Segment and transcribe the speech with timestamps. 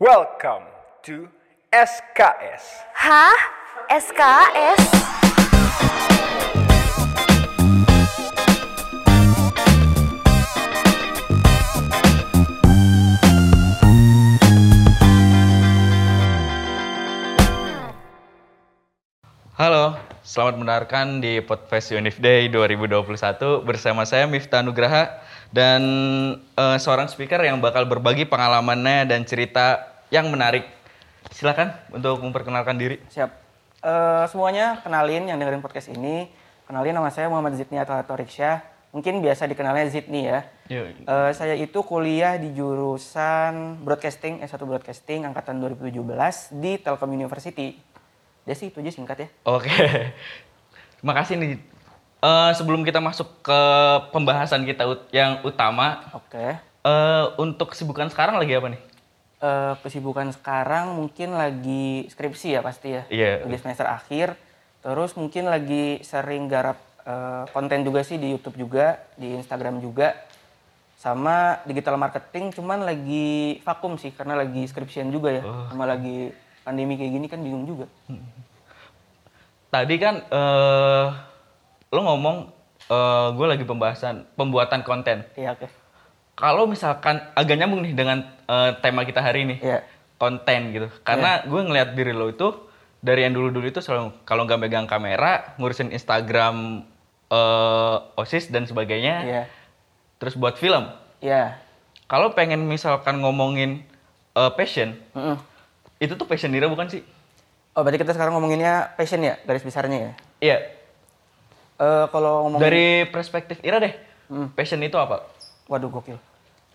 [0.00, 0.64] Welcome
[1.04, 1.28] to
[1.72, 2.82] SKS.
[2.98, 3.38] Hah?
[3.94, 4.82] SKS?
[20.24, 23.04] Selamat mendengarkan di podcast Unif Day 2021
[23.60, 25.20] bersama saya Miftah Nugraha
[25.52, 25.84] dan
[26.40, 30.64] eh, seorang speaker yang bakal berbagi pengalamannya dan cerita yang menarik.
[31.28, 33.04] Silakan untuk memperkenalkan diri.
[33.12, 33.28] Siap.
[33.84, 36.32] Eh, semuanya kenalin yang dengerin podcast ini.
[36.64, 38.64] Kenalin nama saya Muhammad Zidni atau Riksya.
[38.96, 40.40] Mungkin biasa dikenalnya Zidni ya.
[40.72, 47.92] Eh, saya itu kuliah di jurusan Broadcasting, S1 Broadcasting angkatan 2017 di Telkom University.
[48.44, 49.28] Udah sih itu aja singkat ya.
[49.48, 49.68] Oke,
[51.00, 51.56] terima kasih nih.
[52.24, 53.60] Eh, sebelum kita masuk ke
[54.12, 56.56] pembahasan kita ut- yang utama, Oke.
[56.60, 58.80] eh, untuk kesibukan sekarang lagi apa nih?
[59.40, 63.02] Eh, kesibukan sekarang mungkin lagi skripsi ya pasti ya.
[63.08, 63.44] Iya.
[63.44, 64.36] Di semester akhir.
[64.84, 70.16] Terus mungkin lagi sering garap eh, konten juga sih di YouTube juga, di Instagram juga.
[70.96, 75.42] Sama digital marketing cuman lagi vakum sih karena lagi skripsian juga ya.
[75.68, 76.32] Sama lagi
[76.64, 77.86] pandemi kayak gini kan bingung juga.
[79.68, 81.06] Tadi kan eh
[81.92, 82.36] lo ngomong
[82.84, 85.22] eh gue lagi pembahasan pembuatan konten.
[85.36, 85.68] Iya oke.
[86.34, 89.86] Kalau misalkan agak nyambung nih dengan eh, tema kita hari ini, Iya.
[90.18, 90.88] konten gitu.
[91.06, 92.50] Karena gue ngeliat diri lo itu
[92.98, 96.82] dari yang dulu-dulu itu selalu kalau nggak megang kamera, ngurusin Instagram,
[97.30, 99.42] eh, osis dan sebagainya, Iya.
[100.18, 100.90] terus buat film.
[101.20, 101.60] Iya.
[102.04, 103.84] Kalau pengen misalkan ngomongin
[104.34, 105.38] eh, passion, Mm-mm.
[105.98, 107.02] Itu tuh passion Dira bukan sih?
[107.74, 110.12] Oh berarti kita sekarang ngomonginnya passion ya garis besarnya ya.
[110.40, 110.58] Iya.
[111.74, 114.48] Eh kalau ngomongin Dari perspektif Ira deh, Hmm.
[114.52, 115.26] passion itu apa?
[115.66, 116.18] Waduh gokil.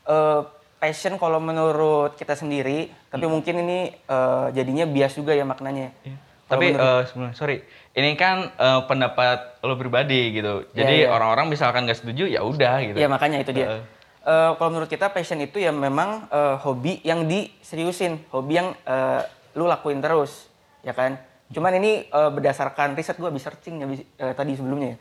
[0.04, 0.42] Eh
[0.78, 3.34] passion kalau menurut kita sendiri, tapi Hmm.
[3.34, 5.92] mungkin ini eh, jadinya bias juga ya maknanya.
[5.96, 6.16] Kalau
[6.50, 7.58] Tapi menurut- eh, sebelum sorry,
[7.94, 10.68] ini kan eh, pendapat lo pribadi gitu.
[10.68, 11.08] Iya, Jadi iya.
[11.10, 12.98] orang-orang misalkan nggak setuju ya udah gitu.
[12.98, 13.68] Iya makanya itu dia.
[13.70, 13.84] Heeh.
[14.20, 19.24] Eh, kalau menurut kita passion itu ya memang eh, hobi yang diseriusin, hobi yang eh,
[19.56, 20.52] lu lakuin terus,
[20.84, 21.16] ya kan?
[21.50, 24.94] Cuman ini eh, berdasarkan riset gue habis searching habis, eh, tadi sebelumnya.
[24.94, 24.98] ya.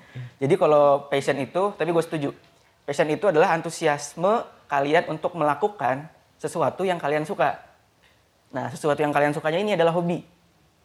[0.47, 2.31] Jadi kalau passion itu, tapi gue setuju.
[2.87, 6.07] Passion itu adalah antusiasme kalian untuk melakukan
[6.39, 7.59] sesuatu yang kalian suka.
[8.55, 10.23] Nah, sesuatu yang kalian sukanya ini adalah hobi.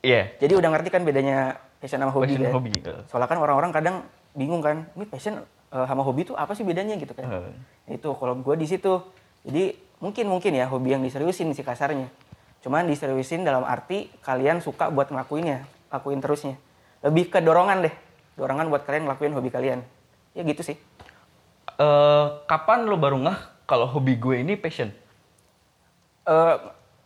[0.04, 0.36] Iya.
[0.42, 2.54] Jadi udah ngerti kan bedanya passion sama hobi Passion kan?
[2.58, 2.72] hobi.
[3.08, 3.96] Soalnya kan orang-orang kadang
[4.34, 5.38] bingung kan, ini passion
[5.74, 7.26] eh, sama hobi itu apa sih bedanya gitu kan?
[7.26, 7.98] Heeh.
[7.98, 9.02] Itu kalau gue di situ.
[9.44, 12.08] Jadi mungkin mungkin ya hobi yang diseriusin sih kasarnya.
[12.64, 16.56] Cuman diseriusin dalam arti kalian suka buat ngelakuinnya, lakuin terusnya.
[17.04, 17.94] Lebih ke dorongan deh,
[18.40, 19.84] dorongan buat kalian ngelakuin hobi kalian.
[20.32, 20.80] Ya gitu sih.
[21.74, 24.94] Eh, kapan lo baru ngeh kalau hobi gue ini passion?
[26.24, 26.56] Eh,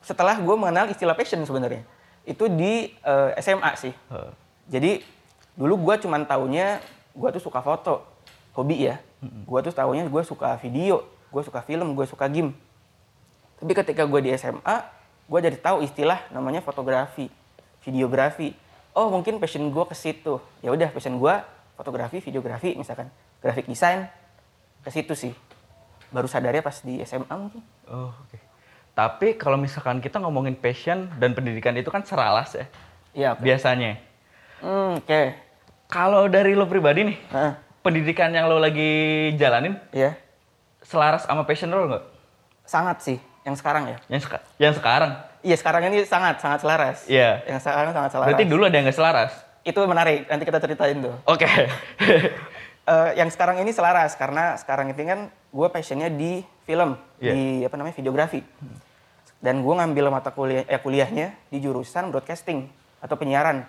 [0.05, 1.81] setelah gue mengenal istilah passion sebenarnya,
[2.21, 3.93] itu di eh, SMA sih.
[4.13, 4.31] Heeh.
[4.67, 4.91] Jadi
[5.57, 6.77] dulu gue cuman taunya
[7.17, 8.05] gue tuh suka foto,
[8.57, 8.97] hobi ya.
[9.21, 12.57] Gue tuh taunya gue suka video, gue suka film, gue suka game.
[13.61, 14.77] Tapi ketika gue di SMA,
[15.29, 17.29] gue jadi tahu istilah namanya fotografi,
[17.85, 18.57] videografi.
[18.97, 20.41] Oh mungkin passion gue ke situ.
[20.65, 21.33] Ya udah passion gue
[21.77, 24.09] fotografi, videografi misalkan, graphic design
[24.81, 25.33] ke situ sih.
[26.09, 27.61] Baru sadarnya pas di SMA mungkin.
[27.85, 28.37] Oh, oke.
[28.97, 32.65] Tapi kalau misalkan kita ngomongin passion dan pendidikan itu kan seralas ya.
[33.13, 33.31] Iya.
[33.37, 34.01] Biasanya.
[34.57, 35.37] Hmm, Oke.
[35.87, 37.53] Kalau dari lo pribadi nih, Heeh.
[37.87, 38.91] Pendidikan yang lo lagi
[39.35, 40.19] jalanin Iya.
[40.83, 42.03] selaras sama passion lo nggak?
[42.67, 43.17] Sangat sih.
[43.47, 43.97] Yang sekarang ya.
[44.11, 45.11] Yang, seka- yang sekarang?
[45.39, 47.07] Iya sekarang ini sangat sangat selaras.
[47.07, 47.47] Iya.
[47.47, 48.27] Yang sekarang sangat selaras.
[48.27, 49.31] Berarti dulu ada yang nggak selaras?
[49.63, 50.31] itu menarik.
[50.31, 51.15] Nanti kita ceritain tuh.
[51.23, 51.47] Oke.
[52.87, 57.31] Eh, yang sekarang ini selaras karena sekarang ini kan gue passionnya di film, Iya.
[57.35, 58.39] di apa namanya videografi.
[59.43, 62.71] Dan gue ngambil mata kuliah eh, kuliahnya di jurusan broadcasting
[63.03, 63.67] atau penyiaran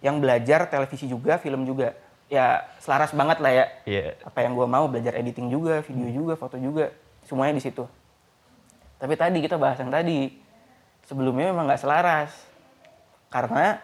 [0.00, 1.92] yang belajar televisi juga, film juga.
[2.26, 3.64] Ya selaras banget lah ya.
[3.86, 4.18] Iya.
[4.26, 6.90] Apa yang gue mau belajar editing juga, video juga, foto juga,
[7.22, 7.86] semuanya di situ.
[8.96, 10.32] Tapi tadi kita bahas yang tadi
[11.04, 12.32] sebelumnya memang nggak selaras
[13.30, 13.78] karena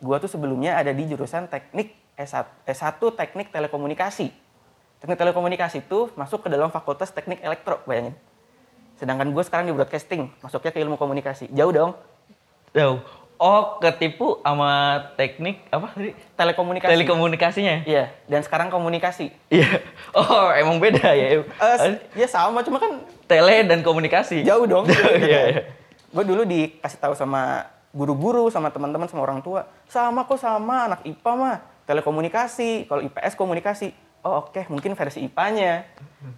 [0.00, 4.30] gua tuh sebelumnya ada di jurusan teknik S1, S1 teknik telekomunikasi.
[5.02, 8.16] Teknik telekomunikasi itu masuk ke dalam fakultas teknik elektro, bayangin.
[8.96, 11.50] Sedangkan gue sekarang di broadcasting, masuknya ke ilmu komunikasi.
[11.50, 11.92] Jauh dong.
[12.72, 13.02] Jauh.
[13.34, 16.14] Oh, ketipu sama teknik apa tadi?
[16.38, 16.90] Telekomunikasi.
[16.94, 17.76] Telekomunikasinya.
[17.82, 19.34] Iya, dan sekarang komunikasi.
[19.50, 19.82] Iya.
[20.14, 21.42] Oh, emang beda ya.
[21.42, 24.46] Eh, ya sama, cuma kan Tele dan komunikasi.
[24.46, 24.86] jauh dong.
[25.18, 25.62] Iya, iya.
[26.14, 29.66] Gue dulu dikasih tahu sama guru-guru, sama teman-teman, sama orang tua.
[29.90, 31.56] Sama kok sama, anak IPA mah.
[31.90, 33.90] Telekomunikasi, kalau IPS komunikasi.
[34.24, 35.84] Oh oke, mungkin versi IPA-nya.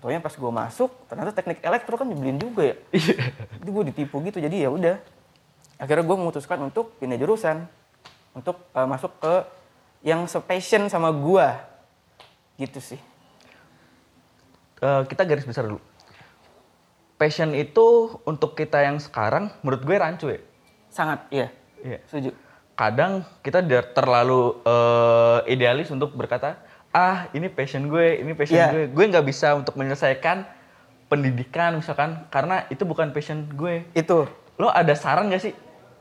[0.01, 2.77] Taunya pas gue masuk, ternyata teknik elektro kan dibeliin juga ya.
[2.91, 3.15] Iya.
[3.61, 4.97] Jadi gue ditipu gitu, jadi ya udah.
[5.77, 7.69] Akhirnya gue memutuskan untuk pindah jurusan
[8.33, 9.35] untuk eh, masuk ke
[10.01, 11.49] yang sepassion sama gue
[12.59, 13.01] gitu sih
[14.77, 15.81] Eh, kita garis besar dulu.
[17.17, 20.41] Passion itu untuk kita yang sekarang, menurut gue rancu ya.
[20.93, 21.49] sangat iya
[21.81, 21.99] Iya.
[22.05, 22.31] setuju
[22.77, 23.65] Kadang kita
[23.97, 26.61] terlalu eh, idealis untuk berkata,
[26.93, 28.69] ah ini passion gue, ini passion Iya.
[28.69, 28.85] gue.
[28.93, 30.45] Gue nggak bisa untuk menyelesaikan
[31.09, 33.81] pendidikan misalkan, karena itu bukan passion gue.
[33.97, 34.29] itu
[34.61, 35.57] Lo ada saran gak sih?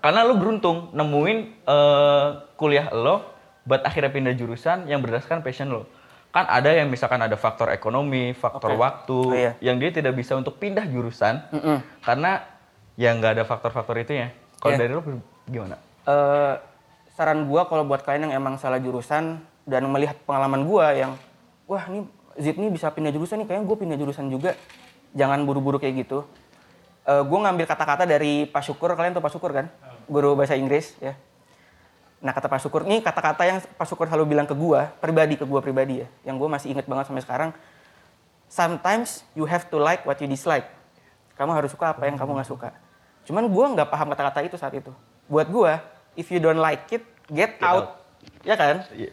[0.06, 2.28] Karena lo beruntung nemuin eh,
[2.62, 3.26] kuliah lo,
[3.66, 5.90] buat akhirnya pindah jurusan yang berdasarkan passion lo.
[6.30, 8.86] Kan ada yang misalkan ada faktor ekonomi, faktor Oke.
[8.86, 9.58] waktu, Oh, iya.
[9.66, 11.82] yang dia tidak bisa untuk pindah jurusan, Mm-mm.
[12.06, 12.46] karena
[12.94, 14.30] ya nggak ada faktor-faktor itu ya.
[14.62, 14.80] Kalau Iya.
[14.86, 15.02] dari lo
[15.50, 15.82] gimana?
[16.06, 16.54] Eh,
[17.18, 21.18] saran gua kalau buat kalian yang emang salah jurusan dan melihat pengalaman gua yang
[21.66, 22.06] wah ini
[22.38, 24.54] Zip nih bisa pindah jurusan nih kayaknya gue pindah jurusan juga
[25.16, 26.28] jangan buru-buru kayak gitu
[27.08, 29.72] Eh gua ngambil kata-kata dari Pak Syukur kalian tuh Pak Syukur kan
[30.06, 31.18] guru bahasa Inggris ya.
[32.24, 35.46] Nah kata Pak Syukur nih kata-kata yang Pak Syukur selalu bilang ke gua pribadi ke
[35.46, 37.50] gua pribadi ya yang gua masih inget banget sampai sekarang.
[38.46, 40.70] Sometimes you have to like what you dislike.
[41.36, 42.70] Kamu harus suka apa yang kamu nggak suka.
[43.28, 44.94] Cuman gua nggak paham kata-kata itu saat itu.
[45.28, 45.82] Buat gua
[46.16, 48.02] if you don't like it get, out.
[48.46, 48.86] ya kan?
[48.94, 49.12] Iya.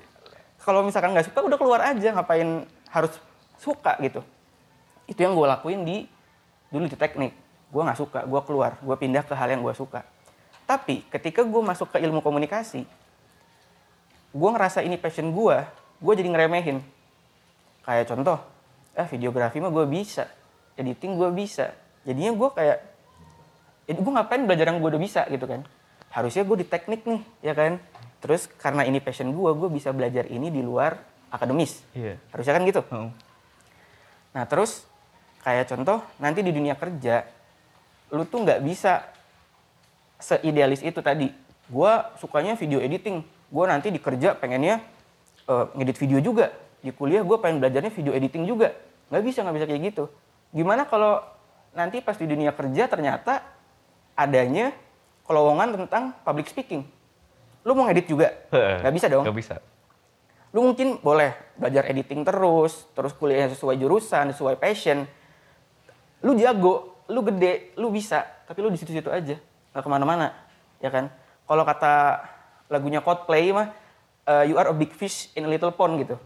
[0.62, 2.62] kalau misalkan nggak suka udah keluar aja ngapain
[2.92, 3.12] harus
[3.58, 4.22] suka gitu.
[5.10, 6.06] Itu yang gue lakuin di
[6.70, 7.34] dulu di teknik.
[7.66, 10.06] Gue nggak suka gue keluar gue pindah ke hal yang gue suka
[10.72, 12.88] tapi ketika gue masuk ke ilmu komunikasi
[14.32, 15.56] gue ngerasa ini passion gue
[16.02, 16.82] gue jadi ngeremehin.
[17.86, 18.38] Kayak contoh
[18.92, 20.26] eh videografi mah gue bisa
[20.74, 21.70] editing gue bisa.
[22.02, 22.78] Jadinya gue kayak
[23.86, 25.22] eh, gue ngapain belajar yang gue udah bisa?
[25.30, 25.62] Gitu kan.
[26.10, 27.78] Harusnya gue di teknik nih ya kan.
[28.18, 30.98] Terus karena ini passion gue gue bisa belajar ini di luar
[31.32, 31.80] akademis.
[31.96, 32.20] Iya.
[32.34, 32.82] harusnya kan gitu?
[32.92, 33.08] Oh.
[34.36, 34.84] Nah terus
[35.40, 37.24] kayak contoh nanti di dunia kerja
[38.12, 39.08] lu tuh nggak bisa
[40.22, 41.34] seidealis itu tadi.
[41.66, 43.26] Gua sukanya video editing.
[43.50, 44.78] Gua nanti di kerja pengennya
[45.50, 46.54] eh, ngedit video juga.
[46.78, 48.70] Di kuliah gua pengen belajarnya video editing juga.
[49.10, 50.04] Nggak bisa nggak bisa kayak gitu.
[50.54, 51.20] Gimana kalau
[51.74, 53.42] nanti pas di dunia kerja ternyata
[54.12, 54.70] adanya
[55.24, 56.84] kelowongan tentang public speaking.
[57.64, 58.28] Lu mau ngedit juga?
[58.52, 59.56] Nggak bisa dong Nggak bisa.
[60.52, 65.08] lu mungkin boleh belajar editing terus, terus kuliah sesuai jurusan, sesuai passion.
[66.20, 69.40] Lu jago, lu gede, lu bisa, tapi lu di situ-situ aja,
[69.80, 70.36] ke mana-mana,
[70.84, 71.08] ya kan?
[71.48, 72.20] Kalau kata
[72.68, 73.72] lagunya Coldplay mah,
[74.28, 76.20] eh, you are a big fish in a little pond gitu.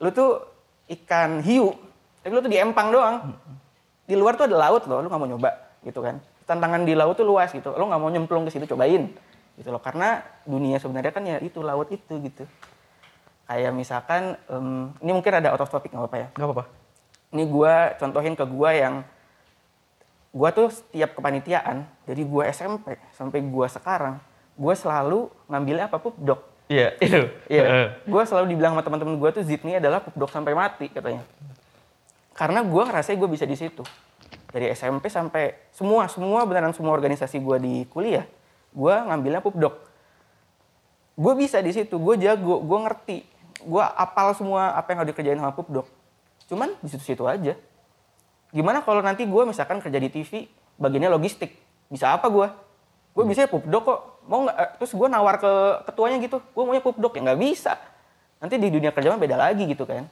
[0.00, 0.40] Lu tuh
[0.88, 1.76] ikan hiu,
[2.24, 3.36] tapi lu tuh di empang doang.
[4.08, 5.50] Di luar tuh ada laut loh, lu nggak mau nyoba,
[5.84, 6.16] gitu kan?
[6.48, 9.12] Tantangan di laut tuh luas gitu, lu nggak mau nyemplung ke situ, cobain,
[9.60, 9.84] gitu loh.
[9.84, 12.48] Karena dunia sebenarnya kan ya itu laut itu gitu
[13.48, 16.64] kayak misalkan em, ini mungkin ada out of topic nggak apa-apa ya Nggak apa-apa.
[17.32, 18.94] ini gua contohin ke gua yang
[20.38, 24.22] gua tuh setiap kepanitiaan dari gua SMP sampai gua sekarang
[24.54, 27.32] gua selalu ngambilnya apa pupdok Iya, itu.
[27.48, 27.86] Iya, Heeh.
[28.04, 31.24] gua selalu dibilang sama teman-teman gua tuh Zidni adalah pupdok sampai mati katanya.
[32.36, 33.80] Karena gua ngerasa gua bisa di situ.
[34.52, 38.28] Dari SMP sampai semua semua beneran semua organisasi gua di kuliah,
[38.76, 39.88] gua ngambilnya pupdok.
[41.18, 43.18] Gue bisa di situ, gue jago, gue ngerti,
[43.66, 45.90] gue apal semua apa yang harus dikerjain sama pupdok.
[46.46, 47.58] Cuman di situ-situ aja.
[48.48, 50.48] Gimana kalau nanti gue misalkan kerja di TV,
[50.80, 51.52] bagiannya logistik,
[51.92, 52.48] bisa apa gue?
[53.12, 54.00] Gue bisa pupdok kok,
[54.30, 54.56] mau nggak?
[54.56, 55.52] eh, Terus gue nawar ke
[55.90, 57.76] ketuanya gitu, gue maunya pupdok ya nggak bisa.
[58.38, 60.06] Nanti di dunia kerja mah beda lagi gitu kan.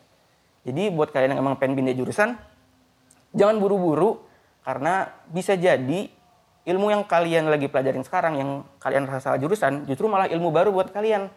[0.66, 2.34] Jadi buat kalian yang emang pengen pindah jurusan,
[3.30, 4.18] jangan buru-buru
[4.66, 6.10] karena bisa jadi
[6.66, 8.50] ilmu yang kalian lagi pelajarin sekarang yang
[8.82, 11.30] kalian rasa salah jurusan justru malah ilmu baru buat kalian.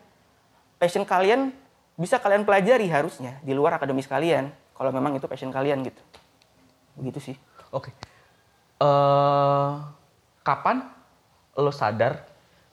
[0.82, 1.54] Passion kalian
[1.94, 6.02] bisa kalian pelajari harusnya di luar akademis kalian kalau memang itu passion kalian gitu.
[7.00, 7.36] Begitu sih.
[7.72, 7.96] Oke.
[8.80, 9.72] Eh,
[10.44, 10.88] kapan
[11.60, 12.28] lo sadar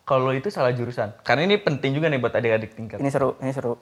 [0.06, 1.10] kalau itu salah jurusan?
[1.26, 3.02] Karena ini penting juga nih buat adik-adik tingkat.
[3.02, 3.74] Ini seru, ini seru.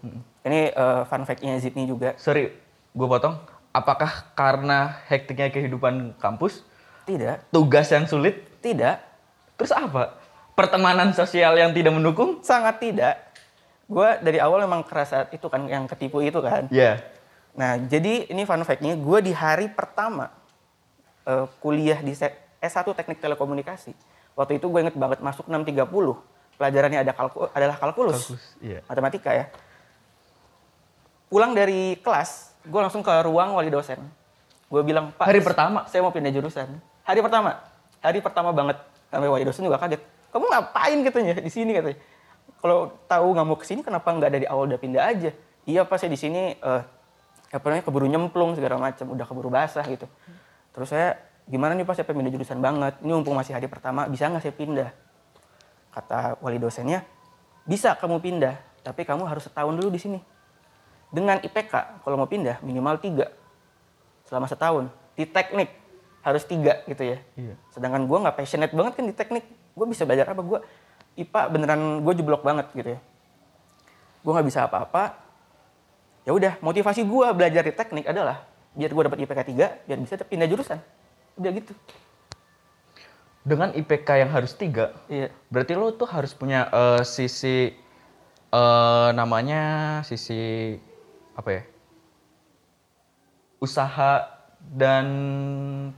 [0.45, 2.17] Ini eh, fun fact-nya Zidni juga.
[2.17, 2.49] Sorry,
[2.93, 3.37] gue potong.
[3.75, 6.63] Apakah karena hektiknya kehidupan kampus,
[7.05, 9.03] Tidak, tugas yang sulit, tidak,
[9.61, 10.17] terus apa?
[10.55, 12.39] Pertemanan sosial yang tidak mendukung?
[12.41, 13.19] sangat tidak.
[13.85, 16.71] Gue dari awal memang kerasa itu kan yang ketipu itu kan.
[16.73, 17.03] Ya.
[17.55, 20.31] Nah, jadi ini fun fact-nya, gue di hari pertama
[21.23, 23.95] eh, kuliah di se- S1 Teknik Telekomunikasi,
[24.35, 26.19] waktu itu gue inget banget masuk 630,
[26.55, 28.81] pelajarannya ada kalku, adalah kalkulus, Kalkulus, iya.
[28.85, 29.47] matematika ya.
[31.27, 33.99] Pulang dari kelas, gue langsung ke ruang wali dosen.
[34.67, 35.87] Gue bilang, Pak, Hari pertama?
[35.87, 36.67] saya mau pindah jurusan.
[37.05, 37.59] Hari pertama,
[38.01, 38.79] hari pertama banget.
[39.09, 40.03] Sampai wali dosen juga kaget.
[40.31, 41.99] Kamu ngapain katanya di sini katanya.
[42.59, 45.31] Kalau tahu nggak mau ke sini, kenapa nggak dari awal udah pindah aja?
[45.65, 46.83] Iya pas saya di sini eh,
[47.55, 50.11] apa namanya keburu nyemplung segala macam, udah keburu basah gitu.
[50.75, 51.15] Terus saya
[51.47, 52.99] gimana nih pas saya pindah jurusan banget?
[52.99, 54.91] Ini mumpung masih hari pertama, bisa nggak saya pindah?
[55.95, 57.07] kata wali dosennya
[57.63, 60.21] bisa kamu pindah tapi kamu harus setahun dulu di sini.
[61.09, 63.33] Dengan IPK kalau mau pindah minimal tiga.
[64.29, 64.93] Selama setahun.
[65.15, 65.73] Di teknik
[66.21, 67.19] harus tiga gitu ya.
[67.39, 67.55] Iya.
[67.73, 69.45] sedangkan gue nggak passionate banget kan di teknik.
[69.73, 70.43] Gue bisa belajar apa?
[70.45, 70.61] Gue
[71.17, 73.01] IPA beneran gue jeblok banget gitu ya.
[74.21, 75.24] Gue nggak bisa apa-apa
[76.25, 80.15] ya udah motivasi gue belajar di teknik adalah biar gue dapat IPK 3 biar bisa
[80.25, 80.81] pindah jurusan
[81.37, 81.75] udah gitu
[83.45, 87.77] Dengan IPK yang harus tiga, iya berarti lo tuh harus punya eh, sisi
[88.49, 90.73] eh, namanya sisi
[91.37, 91.63] apa ya?
[93.61, 94.33] Usaha
[94.65, 95.07] dan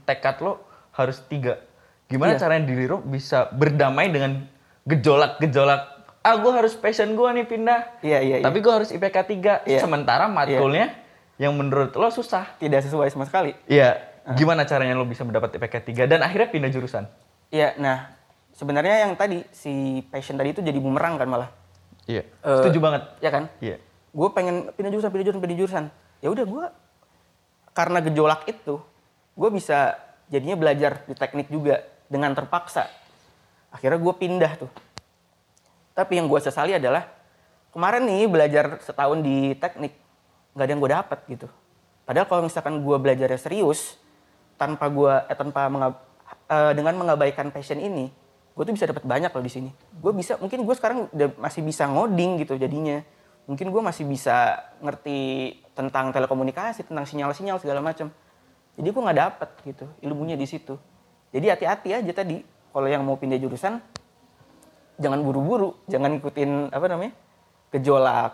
[0.03, 0.59] tekad lo
[0.91, 1.63] harus tiga.
[2.11, 2.43] Gimana Iya.
[2.43, 4.43] caranya diri lo bisa berdamai dengan
[4.83, 5.96] gejolak-gejolak?
[6.27, 7.81] Ah, gue harus passion gue nih pindah.
[8.01, 8.43] iya iya, iya.
[8.43, 9.63] Tapi gue harus IPK 3.
[9.63, 9.79] Iya.
[9.79, 10.91] Sementara matkulnya
[11.37, 12.57] yang menurut lo susah.
[12.57, 13.95] tidak sesuai sama sekali Iya.
[14.27, 17.07] Gimana caranya lo bisa mendapat IPK 3 dan akhirnya pindah jurusan?
[17.47, 18.11] iya nah
[18.51, 19.71] sebenarnya yang tadi si
[20.03, 21.47] passion tadi itu jadi bumerang kan malah
[22.03, 22.27] Iya.
[22.27, 23.07] Eh, Setuju banget.
[23.17, 23.79] ya kan Iya.
[24.09, 25.83] gue pengen pindah jurusan pindah jurusan pindah jurusan
[26.17, 26.65] ya udah gue
[27.71, 28.83] karena gejolak itu
[29.31, 29.95] gue bisa
[30.27, 32.91] jadinya belajar di teknik juga dengan terpaksa
[33.69, 34.71] akhirnya gue pindah tuh
[35.97, 37.09] tapi yang gue sesali adalah
[37.73, 39.97] kemarin nih belajar setahun di teknik
[40.53, 41.47] nggak ada yang gue dapat gitu.
[42.05, 43.97] Padahal kalau misalkan gue belajarnya serius
[44.61, 46.05] tanpa gue eh, tanpa mengab-
[46.53, 48.13] eh, dengan mengabaikan passion ini
[48.53, 49.69] gue tuh bisa dapat banyak loh di sini.
[49.97, 51.09] Gue bisa mungkin gue sekarang
[51.41, 53.01] masih bisa ngoding gitu jadinya.
[53.49, 58.13] Mungkin gue masih bisa ngerti tentang telekomunikasi tentang sinyal-sinyal segala macam
[58.77, 60.77] jadi gue nggak dapet gitu ilmunya di situ.
[61.33, 63.81] Jadi hati-hati aja tadi kalau yang mau pindah jurusan
[64.97, 67.13] jangan buru-buru jangan ikutin apa namanya
[67.73, 68.33] gejolak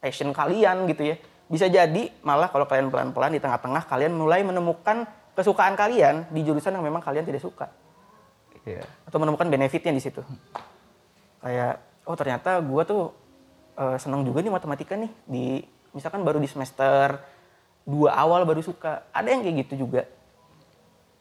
[0.00, 1.16] passion kalian gitu ya.
[1.46, 6.74] Bisa jadi malah kalau kalian pelan-pelan di tengah-tengah kalian mulai menemukan kesukaan kalian di jurusan
[6.74, 7.70] yang memang kalian tidak suka.
[8.66, 8.82] Iya.
[9.06, 10.26] atau menemukan benefitnya di situ.
[11.38, 13.14] Kayak oh ternyata gue tuh
[13.78, 15.10] eh, senang juga nih matematika nih.
[15.22, 15.62] Di
[15.94, 17.14] misalkan baru di semester
[17.86, 19.06] dua awal baru suka.
[19.14, 20.02] Ada yang kayak gitu juga.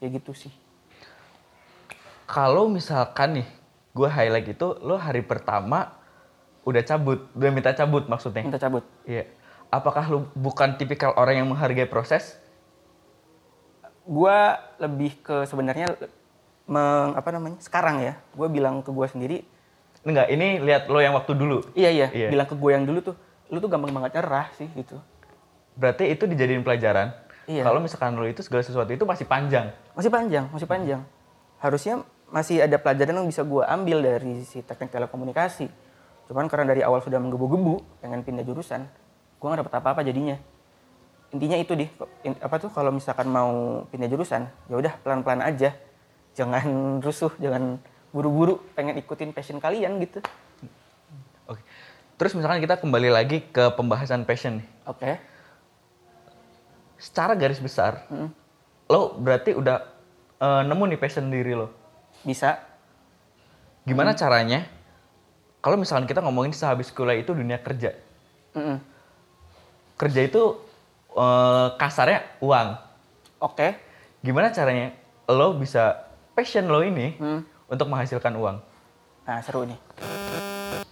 [0.01, 0.53] Kayak gitu sih.
[2.25, 3.47] Kalau misalkan nih,
[3.95, 5.95] gue highlight itu lo hari pertama
[6.61, 8.43] udah cabut, udah minta cabut maksudnya.
[8.43, 9.29] minta cabut Iya.
[9.69, 12.37] Apakah lo bukan tipikal orang yang menghargai proses?
[14.05, 14.37] gue
[14.77, 15.97] lebih ke sebenarnya
[16.65, 19.37] meng, apa namanya sekarang ya gue bilang ke gue sendiri
[20.05, 21.65] Enggak, ini lihat lo yang waktu dulu.
[21.73, 22.29] iya, iya Iya.
[22.29, 23.15] bilang ke gue yang dulu tuh
[23.49, 25.01] lu tuh gampang banget nyerah sih gitu
[25.73, 27.11] Berarti itu dijadiin pelajaran.
[27.49, 27.65] Iya.
[27.65, 29.73] Kalau misalkan lo itu segala sesuatu itu masih panjang.
[29.91, 31.01] masih panjang masih panjang
[31.57, 35.69] harusnya masih ada pelajaran yang bisa gue ambil dari si teknik telekomunikasi
[36.25, 38.85] cuman karena dari awal sudah menggebu-gebu pengen pindah jurusan
[39.37, 40.37] gue nggak dapet apa-apa jadinya
[41.29, 41.89] intinya itu deh
[42.41, 45.77] apa tuh kalau misalkan mau pindah jurusan ya udah pelan-pelan aja
[46.33, 46.65] jangan
[47.05, 47.77] rusuh jangan
[48.09, 50.23] buru-buru pengen ikutin passion kalian gitu
[51.45, 51.61] Oke.
[52.15, 54.67] Terus misalkan kita kembali lagi ke pembahasan passion nih.
[54.87, 55.11] oke
[56.95, 58.07] Secara garis besar,
[58.87, 59.83] lo berarti udah
[60.39, 61.69] eh, nemu nih passion diri lo.
[62.25, 62.59] Bisa
[63.85, 64.65] Gimana caranya?
[65.61, 67.93] Kalau misalkan kita ngomongin sehabis kuliah itu dunia kerja.
[68.57, 68.81] Mm-mm.
[69.93, 70.57] Kerja itu
[71.13, 72.81] eh, kasarnya uang.
[73.45, 73.67] oke
[74.25, 74.89] Gimana caranya
[75.29, 76.01] lo bisa
[76.33, 77.45] passion lo ini Hmm.
[77.69, 78.57] untuk menghasilkan uang?
[79.25, 79.77] Nah, seru nih.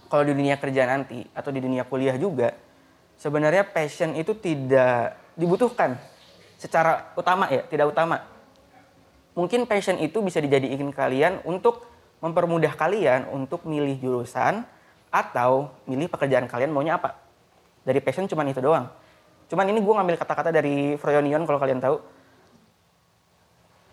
[0.06, 2.54] Kalau di dunia kerja nanti atau di dunia kuliah juga,
[3.18, 5.98] sebenarnya passion itu tidak dibutuhkan
[6.58, 8.22] secara utama ya, tidak utama.
[9.34, 11.86] Mungkin passion itu bisa dijadikan kalian untuk
[12.22, 14.62] mempermudah kalian untuk milih jurusan
[15.10, 17.18] atau milih pekerjaan kalian maunya apa.
[17.82, 18.88] Dari passion cuman itu doang.
[19.50, 21.98] Cuman ini gue ngambil kata-kata dari Froyonion kalau kalian tahu.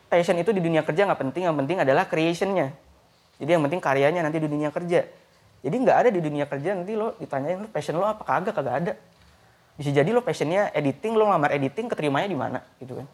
[0.07, 2.71] Passion itu di dunia kerja nggak penting, yang penting adalah creationnya.
[3.41, 5.09] Jadi yang penting karyanya nanti di dunia kerja.
[5.61, 8.75] Jadi nggak ada di dunia kerja nanti lo ditanyain lo passion lo apa kagak kagak
[8.85, 8.93] ada.
[9.77, 13.07] Bisa jadi lo passionnya editing, lo ngelamar editing, keterimanya di mana gitu kan.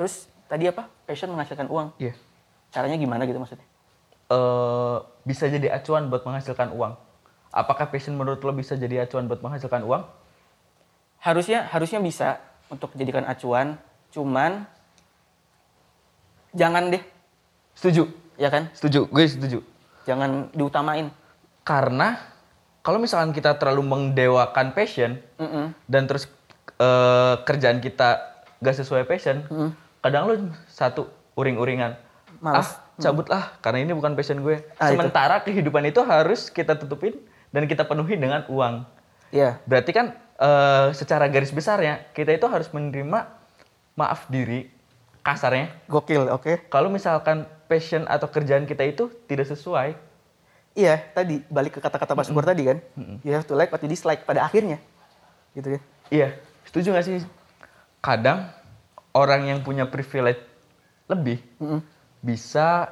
[0.00, 0.84] Terus tadi apa?
[1.08, 1.96] Passion menghasilkan uang.
[1.96, 2.12] Iya.
[2.68, 3.64] Caranya gimana gitu maksudnya?
[4.28, 6.92] Eh, bisa jadi acuan buat menghasilkan uang.
[7.48, 10.04] Apakah passion menurut lo bisa jadi acuan buat menghasilkan uang?
[11.24, 12.36] Harusnya harusnya bisa
[12.68, 13.80] untuk dijadikan acuan,
[14.12, 14.64] cuman
[16.52, 17.00] jangan deh,
[17.72, 18.08] Setuju.
[18.36, 18.68] ya kan?
[18.76, 19.08] Setuju.
[19.08, 19.58] Gue setuju.
[20.04, 21.08] Jangan diutamain.
[21.62, 22.18] Karena
[22.80, 25.76] kalau misalkan kita terlalu mengdewakan passion Mm-mm.
[25.86, 26.26] dan terus
[26.80, 29.44] eh, kerjaan kita gak sesuai passion,
[30.02, 30.34] kadang lo
[30.68, 31.96] satu uring-uringan.
[32.42, 32.74] Malas.
[32.74, 34.60] Ah, cabutlah karena ini bukan passion gue.
[34.76, 34.98] Ah, itu.
[34.98, 37.16] Sementara kehidupan itu harus kita tutupin
[37.54, 38.82] dan kita penuhi dengan uang.
[39.30, 39.62] Iya.
[39.64, 43.30] Berarti kan eh, secara garis besarnya kita itu harus menerima
[43.94, 44.68] maaf diri
[45.22, 45.70] kasarnya.
[45.86, 46.66] Gokil, oke.
[46.66, 49.94] Kalau misalkan passion atau kerjaan kita itu tidak sesuai,
[50.74, 52.80] iya tadi balik ke kata-kata Pak Syukur tadi kan
[53.24, 54.80] you have to like what you dislike pada akhirnya
[55.52, 55.82] gitu kan
[56.12, 56.36] Iya,
[56.68, 57.24] setuju gak sih?
[58.04, 58.52] Kadang
[59.12, 60.40] orang yang punya privilege
[61.08, 61.40] lebih
[62.24, 62.88] bisa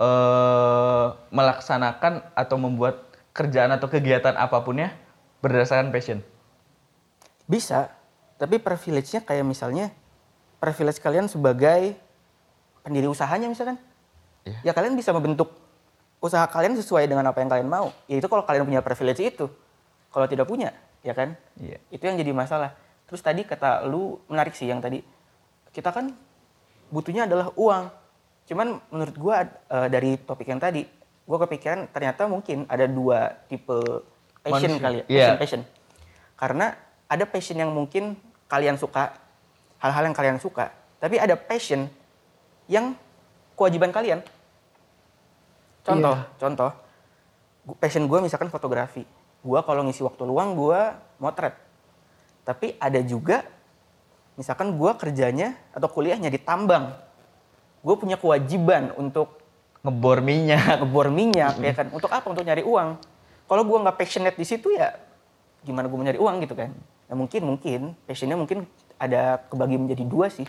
[0.00, 3.04] eh, melaksanakan atau membuat
[3.36, 4.96] kerjaan atau kegiatan apapunnya
[5.38, 6.20] berdasarkan passion.
[7.48, 7.88] bisa
[8.38, 9.90] tapi privilege-nya kayak misalnya
[10.62, 11.98] privilege kalian sebagai
[12.86, 13.76] pendiri usahanya misalkan.
[14.46, 14.70] Iya.
[14.70, 15.50] ya kalian bisa membentuk
[16.22, 17.90] usaha kalian sesuai dengan apa yang kalian mau.
[18.06, 19.46] Ya itu kalau kalian punya privilege itu.
[20.08, 21.34] Kalau tidak punya ya kan?
[21.58, 21.78] Iya.
[21.90, 22.78] itu yang jadi masalah.
[23.10, 25.02] Terus tadi kata lu menarik sih yang tadi
[25.70, 26.12] kita kan
[26.88, 27.84] butuhnya adalah uang.
[28.44, 30.84] Cuman menurut gua eh, dari topik yang tadi
[31.22, 33.76] gua kepikiran ternyata mungkin ada dua tipe
[34.40, 34.82] passion Manusia.
[34.82, 35.20] kali ya Iya.
[35.26, 35.62] passion passion.
[36.34, 36.66] Karena
[37.04, 39.12] ada passion yang mungkin kalian suka
[39.76, 41.86] hal-hal yang kalian suka tapi ada passion
[42.66, 42.96] yang
[43.52, 44.24] kewajiban kalian.
[45.82, 46.70] Contoh contoh
[47.64, 49.04] gu- passion gue misalkan fotografi.
[49.38, 50.80] Gue kalau ngisi waktu luang gue
[51.18, 51.54] motret.
[52.42, 53.44] Tapi ada juga
[54.38, 56.94] misalkan gue kerjanya atau kuliahnya di tambang
[57.82, 59.38] gue punya kewajiban untuk
[59.78, 60.74] Ngebor minyak.
[60.82, 61.86] ngebor minyak ya kan?
[61.94, 62.26] Untuk apa?
[62.26, 62.98] Untuk nyari uang.
[63.48, 64.94] Kalau gue nggak passionate di situ ya
[65.58, 66.70] gimana gue mau nyari uang gitu kan?
[67.08, 67.80] Nah, mungkin mungkin.
[68.04, 68.66] Passionnya mungkin
[68.98, 70.46] ada kebagi menjadi dua sih.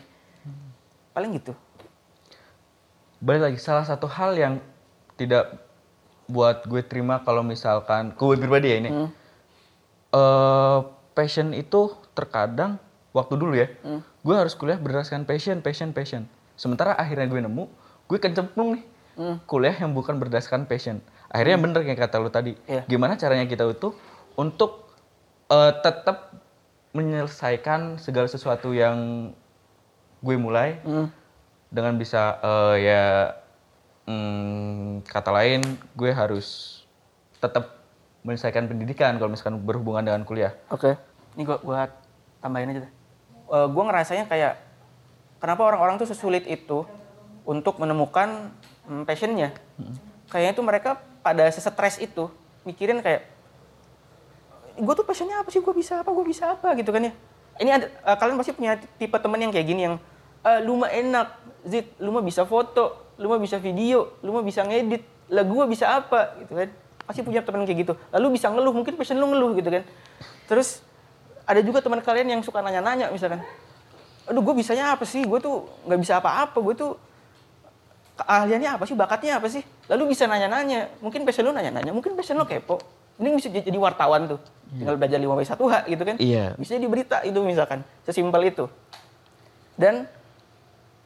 [1.13, 1.53] Paling gitu.
[3.19, 4.53] Balik lagi, salah satu hal yang
[5.19, 5.51] tidak
[6.29, 8.89] buat gue terima kalau misalkan, gue pribadi ya ini,
[10.15, 10.79] eh,
[11.11, 12.79] passion itu terkadang,
[13.11, 13.67] waktu dulu ya,
[14.21, 16.23] gue harus kuliah berdasarkan passion, passion, passion.
[16.59, 17.65] Sementara akhirnya gue nemu,
[18.05, 18.83] gue kecemplung nih,
[19.49, 21.01] kuliah yang bukan berdasarkan passion.
[21.29, 22.85] Akhirnya bener kayak kata lu tadi, Iya.
[22.89, 23.93] gimana caranya kita itu
[24.33, 24.89] untuk
[25.49, 26.33] eh, tetap
[26.93, 29.29] menyelesaikan segala sesuatu yang
[30.25, 30.81] gue mulai,
[31.69, 33.03] dengan bisa eh, ya
[34.09, 35.61] hmm, kata lain
[35.93, 36.79] gue harus
[37.39, 37.79] tetap
[38.25, 40.51] menyelesaikan pendidikan kalau misalkan berhubungan dengan kuliah.
[40.69, 40.97] Oke.
[41.39, 41.87] Ini gua gua
[42.43, 42.91] tambahin aja deh.
[43.49, 44.61] Eh, gua ngerasanya kayak
[45.41, 46.85] kenapa orang-orang tuh sesulit itu
[47.49, 48.53] untuk menemukan
[48.85, 49.57] mm, passionnya.
[50.29, 50.89] Kayaknya tuh mereka
[51.25, 52.29] pada sesetres itu
[52.61, 53.25] mikirin kayak
[54.79, 55.59] gue tuh passionnya apa sih?
[55.59, 56.09] Gue bisa apa?
[56.13, 56.71] Gue bisa apa?
[56.77, 57.13] Gitu kan ya.
[57.59, 59.95] Ini ada eh, kalian pasti punya tipe temen yang kayak gini yang
[60.45, 61.27] "Eh, lu mah enak,
[61.67, 65.63] Zid, lu mah bisa foto, lu mah bisa video, lu mah bisa ngedit, lah gue
[65.67, 66.39] bisa apa?
[66.39, 66.69] Gitu kan.
[67.03, 67.93] Pasti punya temen kayak gitu.
[68.13, 69.83] Lalu bisa ngeluh, mungkin passion lu ngeluh gitu kan.
[70.47, 70.85] Terus
[71.49, 73.41] ada juga teman kalian yang suka nanya-nanya misalkan.
[74.29, 75.25] Aduh, gue bisanya apa sih?
[75.25, 76.61] Gue tuh nggak bisa apa-apa.
[76.61, 76.93] Gue tuh
[78.21, 78.93] keahliannya apa sih?
[78.93, 79.65] Bakatnya apa sih?
[79.89, 80.93] Lalu bisa nanya-nanya.
[81.01, 81.89] Mungkin passion lu nanya-nanya.
[81.89, 82.77] Mungkin passion lu kepo.
[83.17, 84.37] Ini bisa jadi wartawan tuh.
[84.69, 86.15] Tinggal belajar 5 w 1 h gitu kan.
[86.21, 86.53] Iya.
[86.53, 87.81] Bisa jadi berita itu misalkan.
[88.05, 88.69] Sesimpel itu.
[89.73, 90.05] Dan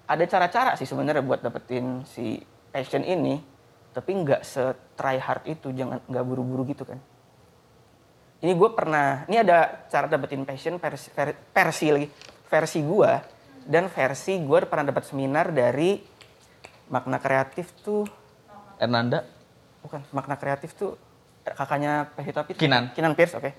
[0.03, 2.43] ada cara-cara sih sebenarnya buat dapetin si
[2.75, 3.39] passion ini.
[3.95, 5.71] Tapi nggak se-try hard itu.
[5.71, 6.99] Jangan nggak buru-buru gitu kan.
[8.43, 12.07] Ini gue pernah, ini ada cara dapetin passion versi, ver- versi lagi,
[12.51, 13.11] versi gue
[13.63, 15.95] dan versi gue pernah dapat seminar dari
[16.91, 18.03] makna kreatif tuh,
[18.83, 19.23] Ernanda,
[19.79, 20.99] bukan makna kreatif tuh
[21.47, 22.59] kakaknya Pevita Pitt.
[22.59, 22.91] Kinan.
[22.91, 23.51] Kinan Pierce, oke.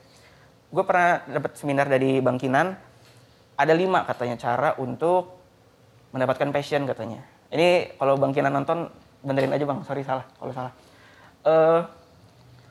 [0.69, 2.77] Gue pernah dapat seminar dari Bang Kinan,
[3.57, 5.33] ada lima katanya cara untuk
[6.13, 7.25] mendapatkan passion katanya.
[7.49, 8.93] Ini kalau Bang Kinan nonton
[9.25, 10.73] benerin aja bang, sorry salah kalau salah.
[11.41, 11.81] Eh,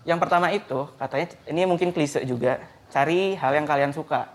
[0.04, 2.60] yang pertama itu katanya ini mungkin klise juga,
[2.92, 4.28] cari hal yang kalian suka.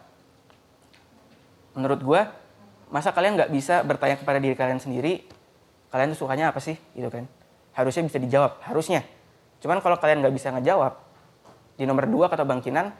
[1.76, 2.32] Menurut gua,
[2.88, 5.28] masa kalian nggak bisa bertanya kepada diri kalian sendiri,
[5.92, 7.28] kalian tuh sukanya apa sih, gitu kan?
[7.76, 9.04] Harusnya bisa dijawab, harusnya.
[9.60, 10.96] Cuman kalau kalian nggak bisa ngejawab,
[11.78, 12.90] di nomor dua kata Bang Kinan,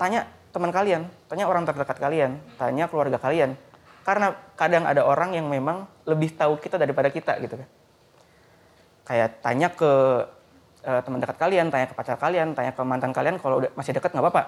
[0.00, 0.24] tanya
[0.54, 3.58] teman kalian, tanya orang terdekat kalian, tanya keluarga kalian.
[4.00, 7.68] Karena kadang ada orang yang memang lebih tahu kita daripada kita gitu kan.
[9.04, 9.92] Kayak tanya ke
[10.84, 13.92] eh, teman dekat kalian, tanya ke pacar kalian, tanya ke mantan kalian kalau udah masih
[13.92, 14.42] dekat nggak apa-apa.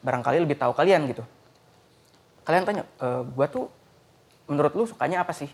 [0.00, 1.22] Barangkali lebih tahu kalian gitu.
[2.40, 3.06] Kalian tanya, e,
[3.36, 3.68] gua tuh
[4.48, 5.52] menurut lu sukanya apa sih?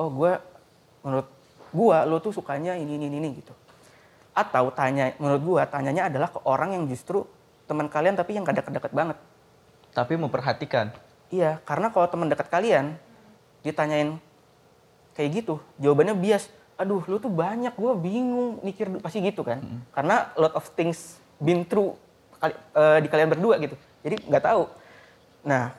[0.00, 0.40] Oh, gua
[1.04, 1.28] menurut
[1.70, 3.52] gua lu tuh sukanya ini ini ini gitu.
[4.32, 7.28] Atau tanya menurut gua tanyanya adalah ke orang yang justru
[7.68, 9.20] teman kalian tapi yang gak deket-deket banget.
[9.92, 10.94] tapi memperhatikan.
[11.28, 12.96] Iya, karena kalau teman dekat kalian
[13.66, 14.16] ditanyain
[15.12, 16.48] kayak gitu, jawabannya bias.
[16.78, 19.58] Aduh, lu tuh banyak, gue bingung mikir pasti gitu kan.
[19.90, 21.98] Karena lot of things been through
[22.38, 23.74] kali- eh, di kalian berdua gitu.
[24.06, 24.62] Jadi nggak tahu.
[25.42, 25.74] Nah,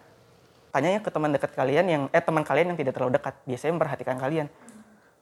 [0.76, 4.18] tanyanya ke teman dekat kalian yang eh teman kalian yang tidak terlalu dekat, biasanya memperhatikan
[4.20, 4.48] kalian.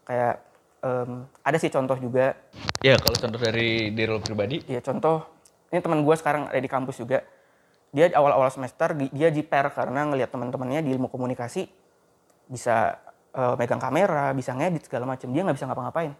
[0.01, 0.41] Kayak
[0.81, 2.37] em, ada sih contoh juga
[2.85, 5.25] Ya kalau contoh dari diri lo pribadi, Iya contoh,
[5.73, 7.25] ini teman gue sekarang ada di kampus juga.
[7.89, 11.65] Dia awal-awal semester dia jiper karena ngelihat teman-temannya di ilmu komunikasi
[12.45, 13.01] bisa
[13.37, 15.29] eh, megang kamera, bisa ngedit segala macam.
[15.29, 16.13] Dia nggak bisa ngapa-ngapain.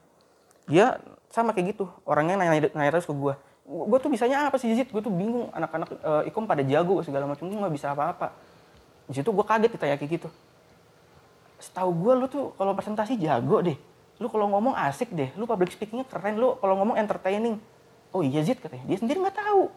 [0.68, 1.00] dia
[1.32, 1.88] sama kayak gitu.
[2.04, 3.34] Orangnya nanya, nanya terus ke gue
[3.68, 4.88] gue tuh bisanya apa sih Zid?
[4.88, 5.52] Gue tuh bingung.
[5.52, 8.32] Anak-anak eh, ikom pada jago segala macam gue nggak bisa apa-apa.
[9.12, 10.30] Di situ gue kaget ditanya kayak gitu.
[11.60, 13.76] Setahu gue lu tuh kalau presentasi jago deh.
[14.24, 15.36] Lu kalau ngomong asik deh.
[15.36, 16.40] Lu public speakingnya keren.
[16.40, 17.60] Lu kalau ngomong entertaining.
[18.16, 18.88] Oh iya Zid katanya.
[18.88, 19.68] Dia sendiri nggak tahu.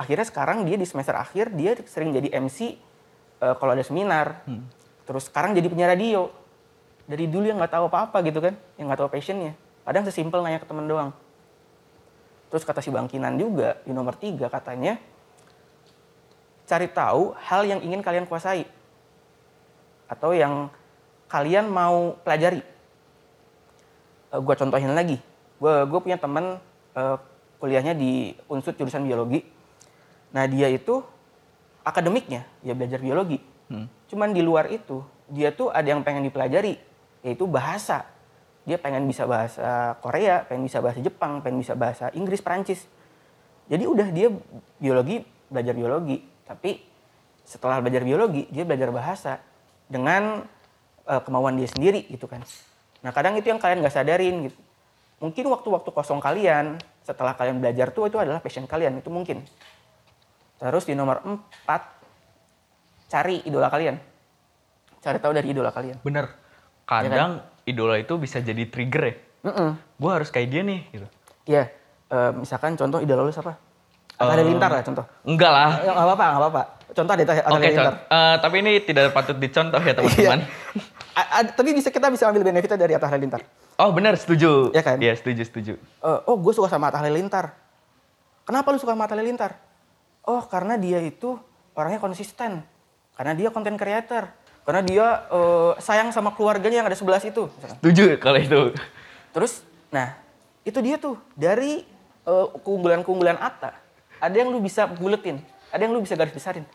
[0.00, 2.80] Akhirnya sekarang dia di semester akhir dia sering jadi MC
[3.44, 4.40] eh, kalau ada seminar.
[5.04, 6.32] Terus sekarang jadi penyiar radio
[7.08, 9.56] dari dulu yang nggak tahu apa-apa gitu kan yang nggak tahu passionnya.
[9.88, 11.10] Kadang sesimpel nanya ke temen doang.
[12.52, 15.00] Terus kata si Bangkinan juga di nomor tiga katanya
[16.68, 18.68] cari tahu hal yang ingin kalian kuasai
[20.04, 20.68] atau yang
[21.32, 22.60] kalian mau pelajari.
[24.28, 25.16] Gue contohin lagi.
[25.56, 26.60] Gue gue punya teman
[26.92, 27.16] eh,
[27.56, 29.40] kuliahnya di unsur jurusan biologi.
[30.36, 31.00] Nah dia itu
[31.80, 33.40] akademiknya dia belajar biologi.
[34.08, 36.87] Cuman di luar itu dia tuh ada yang pengen dipelajari
[37.22, 38.06] yaitu bahasa.
[38.68, 42.84] Dia pengen bisa bahasa Korea pengen bisa bahasa Jepang pengen bisa bahasa Inggris Perancis.
[43.68, 44.28] Jadi udah dia
[44.76, 46.20] biologi belajar biologi.
[46.44, 46.80] Tapi
[47.44, 49.40] setelah belajar biologi dia belajar bahasa
[49.88, 50.44] dengan
[51.08, 52.44] eh, kemauan dia sendiri gitu kan.
[53.00, 54.58] Nah kadang itu yang kalian nggak sadarin gitu.
[55.18, 59.02] Mungkin waktu-waktu kosong kalian setelah kalian belajar tuh itu adalah passion kalian.
[59.02, 59.42] Itu mungkin.
[60.58, 63.96] Terus di nomor 4 cari idola kalian.
[65.02, 65.98] Cari tahu dari idola kalian.
[66.02, 66.47] Bener.
[66.88, 69.14] Kadang idola itu bisa jadi trigger ya.
[69.52, 69.70] Mm-mm.
[70.00, 71.06] Gue harus kayak dia nih gitu.
[71.44, 71.68] Iya,
[72.08, 73.60] eh, misalkan contoh idola lu siapa?
[74.18, 75.04] Atta Halilintar lah contoh.
[75.22, 75.70] Enggak lah.
[75.78, 76.62] Eh, Nggak apa-apa, nggak apa-apa.
[76.90, 77.94] Contoh ada Halilintar.
[77.94, 77.96] Con.
[78.10, 80.40] Eh, tapi ini tidak patut dicontoh ya teman-teman.
[80.42, 81.40] Iya.
[81.54, 83.44] Tapi bisa kita bisa ambil benefitnya dari Atta Halilintar.
[83.78, 84.74] Oh benar, setuju.
[84.74, 84.96] Iya kan?
[84.98, 85.72] Iya, setuju, setuju.
[85.78, 87.54] Eh, oh, gue suka sama Atta Halilintar.
[88.42, 89.54] Kenapa lu suka sama Atta Halilintar?
[90.26, 91.38] Oh, karena dia itu
[91.78, 92.64] orangnya konsisten.
[93.14, 94.34] Karena dia konten creator.
[94.68, 97.48] Karena dia eh, sayang sama keluarganya yang ada sebelah situ.
[97.48, 97.80] misalkan.
[97.80, 98.60] Setuju kalau itu.
[99.32, 100.20] Terus, nah
[100.60, 101.88] itu dia tuh dari
[102.28, 103.72] eh, keunggulan-keunggulan Atta.
[104.20, 105.40] Ada yang lu bisa buletin,
[105.72, 106.68] ada yang lu bisa garis besarin.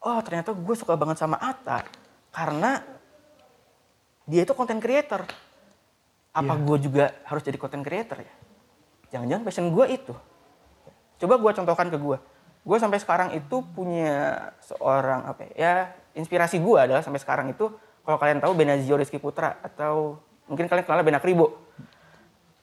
[0.00, 1.84] Oh ternyata gue suka banget sama Atta
[2.32, 2.80] karena
[4.24, 5.28] dia itu content creator.
[6.32, 8.34] Apa gue juga harus jadi content creator ya?
[9.12, 10.14] Jangan-jangan passion gue itu.
[11.20, 12.16] Coba gue contohkan ke gue.
[12.64, 15.92] Gue sampai sekarang itu punya seorang apa ya?
[16.14, 17.70] Inspirasi gue adalah sampai sekarang itu
[18.06, 21.56] kalau kalian tahu Benazio Rizky Putra atau mungkin kalian kenal Benak Ribo.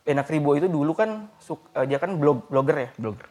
[0.02, 1.30] Benak Ribo itu dulu kan
[1.78, 2.90] eh, dia kan blog blogger ya.
[2.98, 3.28] Blogger.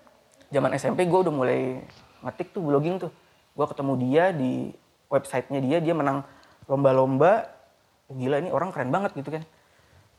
[0.50, 1.80] Zaman SMP gue udah mulai
[2.26, 3.10] ngetik tuh blogging tuh.
[3.54, 4.70] Gue ketemu dia di
[5.10, 6.22] websitenya dia, dia menang
[6.66, 7.46] lomba-lomba.
[8.10, 9.42] Gila ini orang keren banget gitu kan.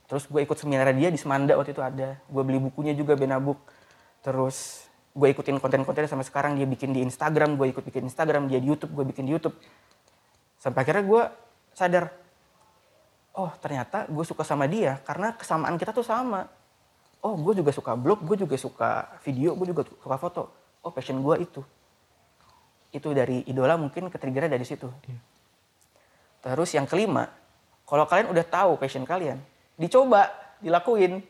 [0.08, 2.20] Terus gue ikut seminar dia di Semanda waktu itu ada.
[2.28, 3.60] Gue beli bukunya juga Benabook.
[4.24, 8.64] Terus gue ikutin konten-kontennya sampai sekarang dia bikin di Instagram, gue ikut bikin Instagram, dia
[8.64, 9.56] di YouTube, gue bikin di YouTube.
[10.62, 11.24] Sampai akhirnya gue
[11.74, 12.14] sadar,
[13.34, 16.46] oh ternyata gue suka sama dia karena kesamaan kita tuh sama.
[17.26, 20.54] Oh gue juga suka blog, gue juga suka video, gue juga suka foto.
[20.86, 21.66] Oh passion gue itu.
[22.94, 24.86] Itu dari idola mungkin ketriggernya dari situ.
[26.46, 27.26] Terus yang kelima,
[27.90, 29.42] kalau kalian udah tahu passion kalian,
[29.82, 30.30] dicoba,
[30.62, 31.26] dilakuin.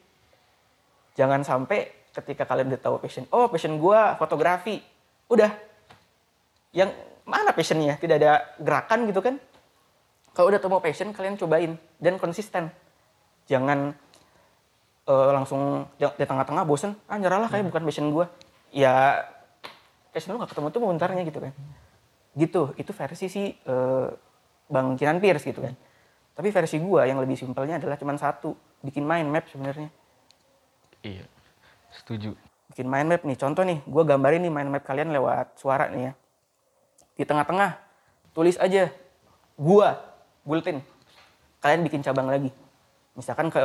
[1.16, 4.84] Jangan sampai ketika kalian udah tahu passion, oh passion gua fotografi,
[5.32, 5.56] udah.
[6.76, 7.98] Yang mana passionnya?
[7.98, 9.36] Tidak ada gerakan gitu kan?
[10.32, 12.72] Kalau udah tahu passion, kalian cobain dan konsisten.
[13.52, 13.92] Jangan
[15.08, 18.32] eh, langsung di tengah-tengah bosen, ah nyerahlah kayak bukan passion gua.
[18.72, 19.28] Ya
[20.16, 21.54] passion lu gak ketemu tuh momentarnya gitu kan.
[22.32, 24.08] Gitu, itu versi si eh,
[24.72, 25.76] Bang Kinan Pierce gitu kan.
[26.32, 29.92] Tapi versi gua yang lebih simpelnya adalah cuma satu, bikin mind map sebenarnya.
[31.04, 31.28] Iya.
[31.92, 32.32] Setuju.
[32.72, 36.08] Bikin mind map nih, contoh nih, gua gambarin nih mind map kalian lewat suara nih
[36.08, 36.14] ya.
[37.22, 37.78] Di tengah-tengah,
[38.34, 38.90] tulis aja,
[39.54, 39.94] gua,
[40.42, 40.82] bulletin.
[41.62, 42.50] Kalian bikin cabang lagi.
[43.14, 43.62] Misalkan ke,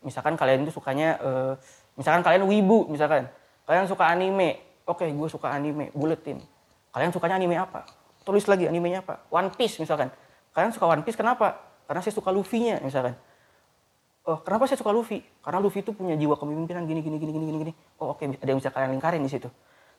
[0.00, 1.52] misalkan kalian itu sukanya, eh,
[2.00, 3.28] misalkan kalian wibu, misalkan.
[3.68, 6.40] Kalian suka anime, oke gue suka anime, bulletin.
[6.88, 7.84] Kalian sukanya anime apa?
[8.24, 9.28] Tulis lagi animenya apa?
[9.28, 10.08] One Piece misalkan.
[10.56, 11.60] Kalian suka One Piece kenapa?
[11.84, 13.12] Karena saya suka Luffy-nya misalkan.
[14.24, 15.20] Oh, kenapa saya suka Luffy?
[15.44, 17.72] Karena Luffy itu punya jiwa kepemimpinan gini gini gini gini gini.
[18.00, 19.52] Oh, oke ada yang bisa kalian lingkarin di situ.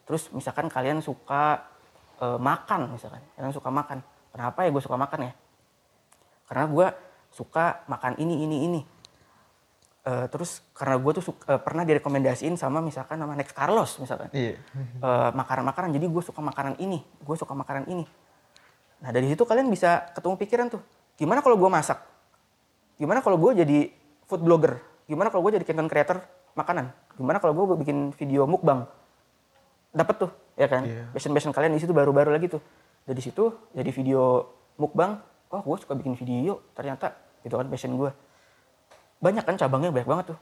[0.04, 1.77] Terus misalkan kalian suka
[2.18, 3.22] eh, makan misalkan.
[3.34, 4.00] Kalian suka makan.
[4.32, 5.34] Kenapa ya gue suka makan ya?
[6.46, 6.88] Karena gue
[7.30, 8.82] suka makan ini ini ini.
[10.08, 14.32] Eh, terus karena gue tuh suka- eh, pernah direkomendasiin sama misalkan sama Next Carlos misalkan
[14.32, 14.56] Iya.
[15.04, 18.08] Eh, makanan-makanan jadi gue suka makanan ini gue suka makanan ini
[19.04, 20.80] nah dari situ kalian bisa ketemu pikiran tuh
[21.20, 22.00] gimana kalau gue masak
[22.96, 23.92] gimana kalau gue jadi
[24.24, 26.18] food blogger gimana kalau gue jadi content creator
[26.56, 28.88] makanan gimana kalau gue bikin video mukbang
[29.92, 30.84] dapat tuh ya kan?
[31.14, 32.62] Passion passion kalian di situ baru-baru lagi tuh.
[33.08, 34.44] Dari situ jadi video
[34.76, 35.22] mukbang
[35.54, 37.14] oh gue suka bikin video ternyata.
[37.46, 38.12] Itu kan passion gue
[39.18, 40.40] banyak kan cabangnya banyak banget tuh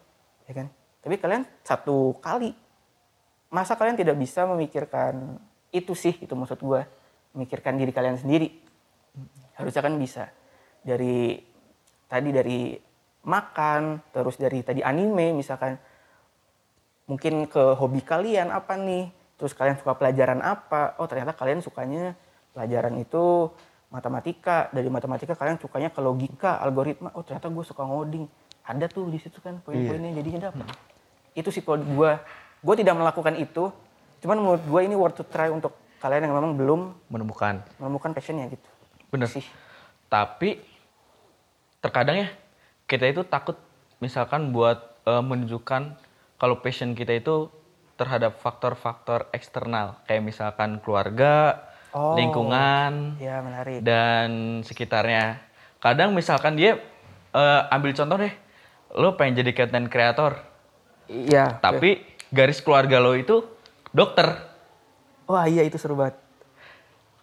[0.49, 0.67] ya kan?
[1.05, 2.49] Tapi kalian satu kali,
[3.53, 5.37] masa kalian tidak bisa memikirkan
[5.69, 6.81] itu sih, itu maksud gue,
[7.37, 8.49] memikirkan diri kalian sendiri.
[9.53, 10.33] Harusnya kan bisa.
[10.81, 11.37] Dari
[12.09, 12.73] tadi dari
[13.21, 15.77] makan, terus dari tadi anime misalkan,
[17.05, 22.15] mungkin ke hobi kalian apa nih, terus kalian suka pelajaran apa, oh ternyata kalian sukanya
[22.55, 23.51] pelajaran itu
[23.91, 28.25] matematika, dari matematika kalian sukanya ke logika, algoritma, oh ternyata gue suka ngoding,
[28.65, 30.67] ada tuh di situ kan poin-poinnya jadinya dapat.
[31.35, 32.11] Itu sih kalau gue,
[32.63, 33.71] gue tidak melakukan itu,
[34.23, 37.63] cuman menurut gue ini worth to try untuk kalian yang memang belum Menemukan.
[37.79, 38.67] menemukan passionnya gitu.
[39.11, 39.27] Bener.
[39.31, 39.45] Sih.
[40.11, 40.61] Tapi
[41.83, 42.29] terkadang ya
[42.85, 43.57] kita itu takut
[43.99, 45.81] misalkan buat eh, menunjukkan
[46.37, 47.49] kalau passion kita itu
[47.95, 51.63] terhadap faktor-faktor eksternal kayak misalkan keluarga,
[51.95, 52.11] Oh.
[52.19, 53.79] lingkungan Ya menarik.
[53.79, 55.39] dan sekitarnya.
[55.79, 56.75] Kadang misalkan dia
[57.31, 58.31] eh, ambil contoh deh,
[58.95, 60.39] lo pengen jadi content creator,
[61.07, 61.59] Iya.
[61.59, 63.43] tapi garis keluarga lo itu
[63.91, 64.27] dokter.
[65.27, 66.19] Wah iya itu seru banget.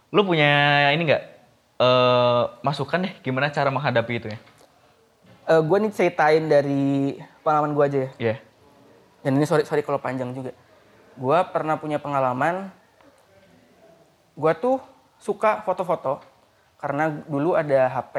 [0.08, 0.48] Lo punya
[0.90, 1.24] ini nggak
[1.80, 4.40] eh, masukan deh gimana cara menghadapi itu ya?
[5.52, 8.11] gue nih ceritain dari pengalaman gue aja ya.
[8.16, 8.37] Iya.
[9.20, 10.56] Dan ini sorry sorry kalau panjang juga.
[11.16, 12.72] Gue pernah punya pengalaman.
[14.33, 14.81] Gue tuh
[15.20, 16.18] suka foto-foto
[16.81, 18.16] karena dulu ada HP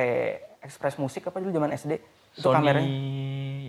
[0.63, 1.99] Express Musik apa dulu zaman SD
[2.34, 2.89] itu Sony, kameranya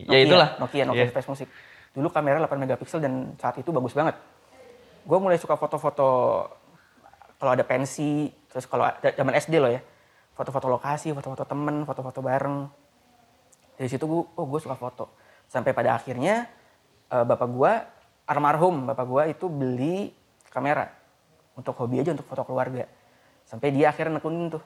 [0.08, 0.48] ya itulah.
[0.62, 1.04] Nokia Nokia Iya.
[1.10, 1.48] Express Musik.
[1.94, 4.14] Dulu kamera 8 megapiksel dan saat itu bagus banget.
[5.04, 6.08] Gue mulai suka foto-foto
[7.37, 9.82] kalau ada pensi, terus kalau zaman SD loh ya,
[10.32, 12.66] foto-foto lokasi, foto-foto temen, foto-foto bareng.
[13.76, 15.12] Dari situ gue, oh gue suka foto.
[15.46, 16.48] Sampai pada akhirnya
[17.12, 17.72] eh, bapak gue,
[18.24, 20.10] almarhum bapak gue itu beli
[20.48, 20.88] kamera
[21.54, 22.88] untuk hobi aja untuk foto keluarga.
[23.44, 24.62] Sampai dia akhirnya nekunin tuh.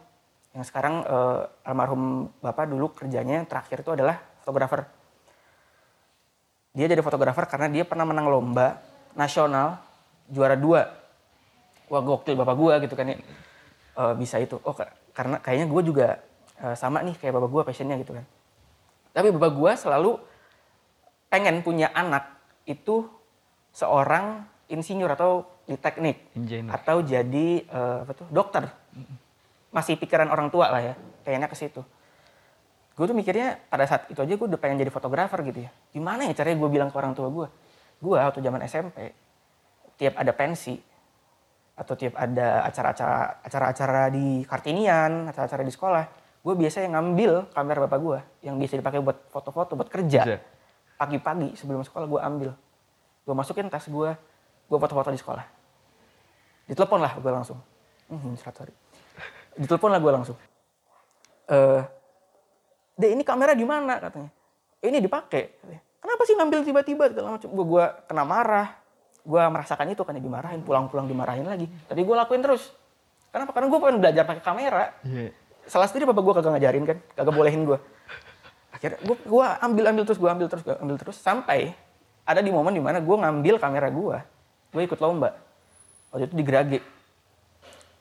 [0.55, 4.87] Yang sekarang eh, almarhum bapak dulu kerjanya terakhir itu adalah fotografer.
[6.73, 8.79] Dia jadi fotografer karena dia pernah menang lomba
[9.18, 9.83] nasional
[10.31, 10.94] juara dua.
[11.88, 13.16] Wah gokil bapak gua gitu kan ya.
[13.99, 14.57] Eh, bisa itu.
[14.62, 16.09] Oh ka- karena kayaknya gue juga
[16.62, 18.25] eh, sama nih kayak bapak gua passionnya gitu kan.
[19.12, 20.16] Tapi bapak gua selalu
[21.29, 22.25] pengen punya anak
[22.64, 23.05] itu
[23.79, 26.75] seorang insinyur atau di teknik Engineer.
[26.75, 28.67] atau jadi eh, apa tuh dokter.
[29.71, 31.85] Masih pikiran orang tua lah ya, kayaknya ke situ
[32.99, 35.71] gue tuh mikirnya pada saat itu aja gue udah pengen jadi fotografer gitu ya.
[35.95, 37.47] Gimana ya caranya gue bilang ke orang tua gue?
[38.03, 39.14] Gue waktu zaman SMP,
[39.95, 40.75] tiap ada pensi,
[41.79, 46.05] atau tiap ada acara-acara acara-acara di Kartinian, acara-acara di sekolah,
[46.43, 50.27] gue biasanya ngambil kamera bapak gue yang biasa dipakai buat foto-foto, buat kerja.
[50.27, 50.38] Kerja.
[50.99, 52.51] Pagi-pagi sebelum sekolah gue ambil.
[53.29, 54.11] Gue masukin tas gue,
[54.64, 55.45] gue foto-foto di sekolah.
[56.64, 57.61] Ditelepon lah gue langsung.
[58.09, 58.73] Hmm, sorry.
[59.61, 60.37] Ditelepon lah gue langsung.
[61.53, 61.83] Eh,
[62.97, 64.33] Dek ini kamera di mana katanya?
[64.81, 65.61] Ini dipakai.
[66.01, 67.05] Kenapa sih ngambil tiba-tiba?
[67.12, 67.49] Segala macam.
[67.53, 68.69] Gue gua kena marah.
[69.23, 71.69] Gue merasakan itu kan dimarahin, pulang-pulang dimarahin lagi.
[71.85, 72.73] Tadi gue lakuin terus.
[73.29, 73.53] Kenapa?
[73.53, 74.97] Karena gue pengen belajar pakai kamera.
[75.05, 75.37] Iya.
[75.69, 77.79] Salah sendiri bapak gue kagak ngajarin kan, kagak bolehin gue.
[78.73, 81.77] Akhirnya gue ambil ambil terus, gue ambil terus, gue ambil terus sampai
[82.29, 84.17] ada di momen di mana gue ngambil kamera gue,
[84.77, 85.33] gue ikut lomba.
[86.12, 86.81] Waktu itu di Gerage.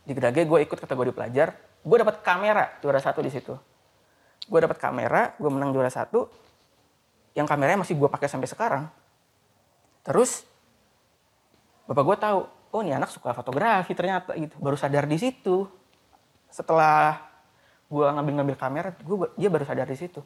[0.04, 3.56] Di Gerage gue ikut kategori pelajar, gue dapat kamera juara satu di situ.
[4.52, 6.28] Gue dapat kamera, gue menang juara satu.
[7.40, 8.84] Yang kameranya masih gue pakai sampai sekarang.
[10.04, 10.44] Terus
[11.88, 12.40] bapak gue tahu,
[12.76, 14.60] oh ini anak suka fotografi ternyata gitu.
[14.60, 15.72] Baru sadar di situ.
[16.52, 17.24] Setelah
[17.88, 20.20] gue ngambil-ngambil kamera, gue dia baru sadar di situ.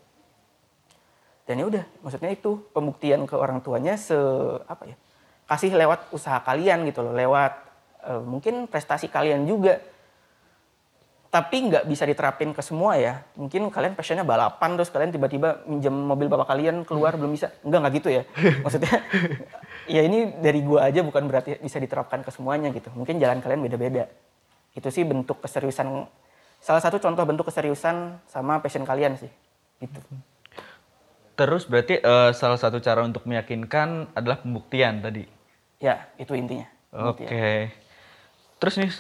[1.45, 4.15] Dan ya udah, maksudnya itu pembuktian ke orang tuanya se
[4.69, 4.95] apa ya?
[5.49, 7.53] Kasih lewat usaha kalian gitu loh, lewat
[8.07, 9.81] eh, mungkin prestasi kalian juga.
[11.31, 13.23] Tapi nggak bisa diterapin ke semua ya.
[13.39, 17.55] Mungkin kalian passionnya balapan terus kalian tiba-tiba minjem mobil bapak kalian keluar belum bisa.
[17.63, 18.23] Enggak nggak gitu ya.
[18.67, 18.95] Maksudnya
[19.87, 22.91] ya ini dari gua aja bukan berarti bisa diterapkan ke semuanya gitu.
[22.91, 24.11] Mungkin jalan kalian beda-beda.
[24.75, 26.03] Itu sih bentuk keseriusan
[26.59, 29.31] salah satu contoh bentuk keseriusan sama passion kalian sih.
[29.79, 29.99] Gitu.
[31.41, 35.25] Terus berarti eh, salah satu cara untuk meyakinkan adalah pembuktian tadi.
[35.81, 36.69] Ya, itu intinya.
[36.93, 37.25] Oke.
[37.25, 37.73] Pembuktian.
[38.61, 38.91] Terus nih,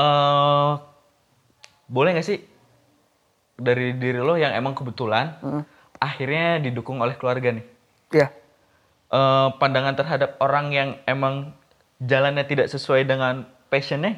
[0.00, 0.72] eh
[1.84, 2.40] boleh nggak sih
[3.60, 5.36] dari diri lo yang emang kebetulan
[6.00, 7.66] akhirnya didukung oleh keluarga nih?
[8.08, 8.32] Ya.
[9.12, 11.52] Eh, pandangan terhadap orang yang emang
[12.00, 14.16] jalannya tidak sesuai dengan passionnya,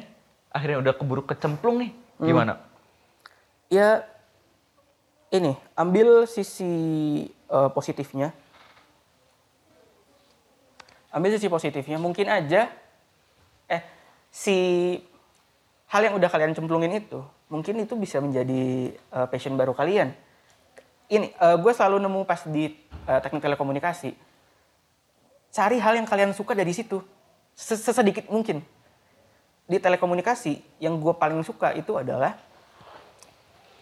[0.55, 1.91] akhirnya udah keburu kecemplung nih,
[2.23, 2.55] gimana?
[3.67, 4.07] Ya
[5.31, 6.71] ini, ambil sisi
[7.31, 8.35] eh, positifnya.
[11.11, 12.71] Ambil sisi positifnya, mungkin aja
[13.71, 13.83] eh
[14.31, 14.55] si
[15.91, 17.19] hal yang udah kalian cemplungin itu,
[17.51, 20.11] mungkin itu bisa menjadi eh, passion baru kalian.
[21.11, 24.15] ini gue selalu nemu pas di eh, teknik telekomunikasi
[25.51, 27.03] cari hal yang kalian suka dari situ
[27.51, 28.63] Ses- sesedikit mungkin
[29.67, 32.39] di telekomunikasi yang gue paling suka itu adalah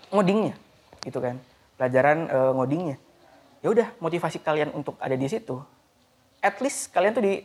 [0.10, 0.58] ngodingnya
[1.04, 1.40] gitu kan.
[1.80, 2.98] Pelajaran eh, ngodingnya.
[3.60, 5.60] Ya udah motivasi kalian untuk ada di situ
[6.40, 7.44] at least kalian tuh di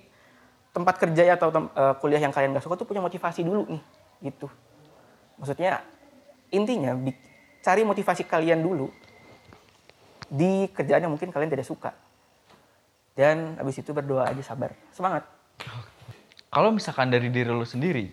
[0.75, 3.83] tempat kerja atau tem- eh, kuliah yang kalian gak suka tuh punya motivasi dulu nih
[4.31, 4.47] gitu.
[5.39, 5.83] Maksudnya
[6.55, 6.95] intinya
[7.63, 8.91] cari motivasi kalian dulu
[10.31, 11.95] di kerjaan yang mungkin kalian tidak suka.
[13.15, 14.75] Dan habis itu berdoa aja sabar.
[14.91, 15.23] Semangat.
[16.51, 18.11] Kalau misalkan dari diri lo sendiri,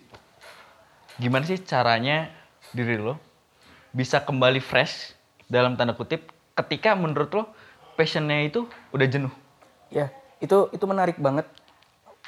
[1.18, 2.30] gimana sih caranya
[2.70, 3.18] diri lo
[3.90, 5.14] bisa kembali fresh
[5.52, 7.44] dalam tanda kutip ketika menurut lo
[7.92, 8.64] passionnya itu
[8.96, 9.32] udah jenuh?
[9.92, 10.08] ya
[10.40, 11.44] itu itu menarik banget.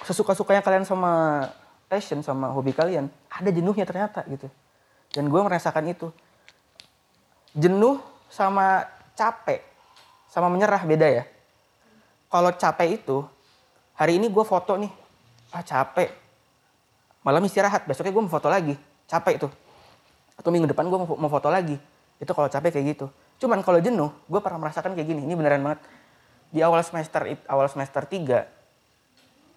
[0.05, 1.49] Sesuka sukanya kalian sama
[1.89, 4.53] passion sama hobi kalian ada jenuhnya ternyata gitu.
[5.17, 6.13] Dan gue merasakan itu.
[7.57, 8.85] Jenuh sama
[9.17, 9.65] capek
[10.29, 11.25] sama menyerah beda ya.
[12.29, 13.25] Kalau capek itu
[13.97, 14.93] hari ini gue foto nih.
[15.55, 16.13] Ah capek.
[17.25, 18.77] Malam istirahat besoknya gue mau foto lagi.
[19.09, 19.53] Capek tuh.
[20.37, 21.79] Atau minggu depan gue mau foto lagi
[22.23, 23.07] itu kalau capek kayak gitu.
[23.43, 25.81] Cuman kalau jenuh gue pernah merasakan kayak gini ini beneran banget.
[26.55, 28.47] Di awal semester awal semester 3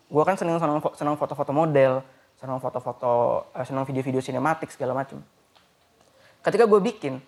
[0.08, 2.00] gue kan seneng seneng seneng foto-foto model
[2.40, 5.20] seneng foto-foto eh, seneng video-video sinematik segala macam
[6.48, 7.20] ketika gue bikin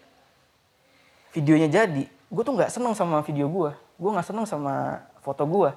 [1.35, 5.75] videonya jadi gue tuh nggak seneng sama video gue gue nggak seneng sama foto gue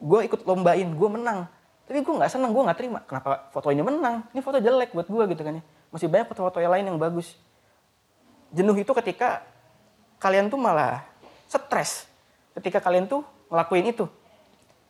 [0.00, 1.44] gue ikut lombain gue menang.
[1.84, 3.00] Tapi gue nggak seneng gue nggak terima.
[3.04, 4.24] Kenapa foto ini menang?
[4.32, 5.62] Ini foto jelek buat gue gitu kan ya.
[5.92, 7.36] Masih banyak foto-foto yang lain yang bagus
[8.50, 9.42] jenuh itu ketika
[10.18, 11.02] kalian tuh malah
[11.46, 12.06] stres.
[12.54, 14.06] Ketika kalian tuh ngelakuin itu.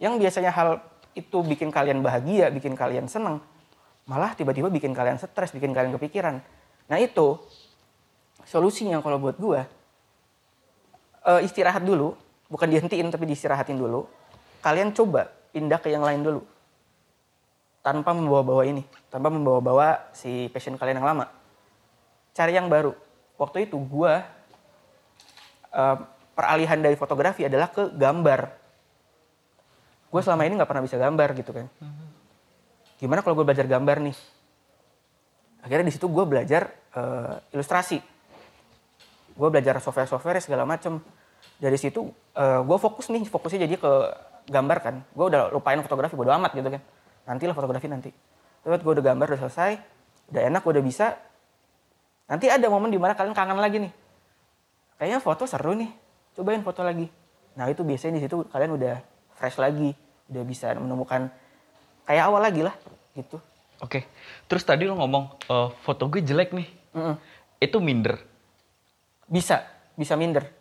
[0.01, 0.81] Yang biasanya hal
[1.13, 3.43] itu bikin kalian bahagia bikin kalian seneng
[4.07, 6.39] malah tiba-tiba bikin kalian stres bikin kalian kepikiran.
[6.91, 7.39] Nah itu
[8.47, 9.61] solusinya kalau buat gue
[11.31, 12.15] eh, istirahat dulu
[12.51, 14.07] bukan dihentiin tapi diistirahatin dulu.
[14.61, 16.43] Kalian coba pindah ke yang lain dulu.
[17.81, 21.27] Tanpa membawa-bawa ini tanpa membawa-bawa si passion kalian yang lama.
[22.35, 23.10] Cari yang baru
[23.41, 24.21] waktu itu gua
[25.73, 25.97] eh,
[26.37, 28.61] peralihan dari fotografi adalah ke gambar.
[30.11, 31.67] Gue selama ini nggak pernah bisa gambar gitu kan.
[32.99, 34.17] Gimana kalau gue belajar gambar nih?
[35.63, 38.03] Akhirnya di situ gue belajar eh, ilustrasi.
[39.39, 41.01] Gue belajar software-software segala macem.
[41.61, 42.09] Dari situ
[42.41, 43.93] gue fokus nih fokusnya jadi ke
[44.49, 44.95] gambar kan.
[45.13, 46.83] Gue udah lupain fotografi bodo amat gitu kan.
[47.29, 48.11] Nantilah fotografi nanti.
[48.65, 49.73] Terus gue udah gambar udah selesai
[50.31, 51.07] udah enak udah bisa
[52.31, 53.93] nanti ada momen di mana kalian kangen lagi nih
[54.97, 55.91] kayaknya foto seru nih
[56.33, 57.11] cobain foto lagi
[57.53, 58.95] nah itu biasanya di situ kalian udah
[59.35, 59.91] fresh lagi
[60.31, 61.27] udah bisa menemukan
[62.07, 62.75] kayak awal lagi lah
[63.13, 63.37] gitu
[63.81, 64.05] Oke,
[64.45, 67.17] terus tadi lo ngomong eh, foto gue jelek nih, Mm-mm.
[67.59, 68.21] itu minder.
[69.25, 69.65] bisa
[69.97, 70.53] bisa minder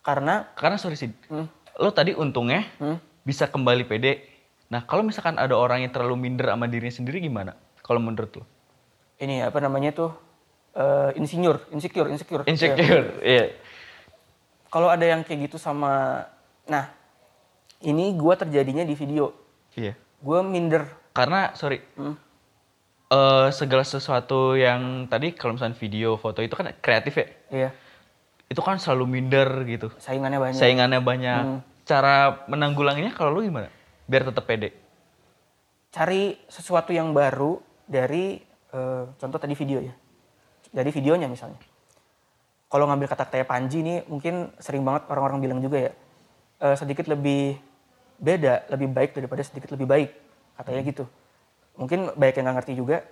[0.00, 1.52] karena Karena sorry sih, Hmm.
[1.76, 2.96] lo tadi untungnya Hmm.
[3.22, 4.24] bisa kembali pede.
[4.66, 7.52] Nah kalau misalkan ada orang yang terlalu minder sama dirinya sendiri gimana?
[7.84, 8.44] Kalau menurut lo?
[9.20, 10.10] ini apa namanya tuh
[10.72, 12.42] eh, insinyur insecure insecure.
[12.44, 13.52] Insecure, iya.
[14.66, 16.24] kalau ada yang kayak gitu sama
[16.64, 16.88] nah
[17.80, 19.34] ini gua terjadinya di video
[19.72, 19.96] Iya.
[19.96, 22.16] gue minder Karena sorry, Hmm.
[23.08, 27.26] eh, segala sesuatu yang tadi kalau misalnya video, foto itu kan kreatif ya.
[27.50, 27.70] iya
[28.46, 29.88] Itu kan selalu minder gitu.
[29.96, 31.42] saingannya banyak Saingannya banyak.
[31.42, 31.60] Hmm.
[31.82, 33.68] Cara menanggulanginya kalau lu gimana?
[34.04, 34.72] Biar tetap pede.
[35.90, 38.40] cari sesuatu yang baru dari
[38.72, 39.92] eh, contoh tadi video ya
[40.72, 41.60] dari videonya misalnya.
[42.72, 45.92] Kalau ngambil kata-kata Panji ini mungkin sering banget orang-orang bilang juga ya
[46.64, 47.60] eh, sedikit lebih
[48.16, 50.10] beda lebih baik daripada sedikit lebih baik
[50.56, 51.04] katanya gitu.
[51.76, 53.04] Mungkin banyak yang nggak ngerti juga.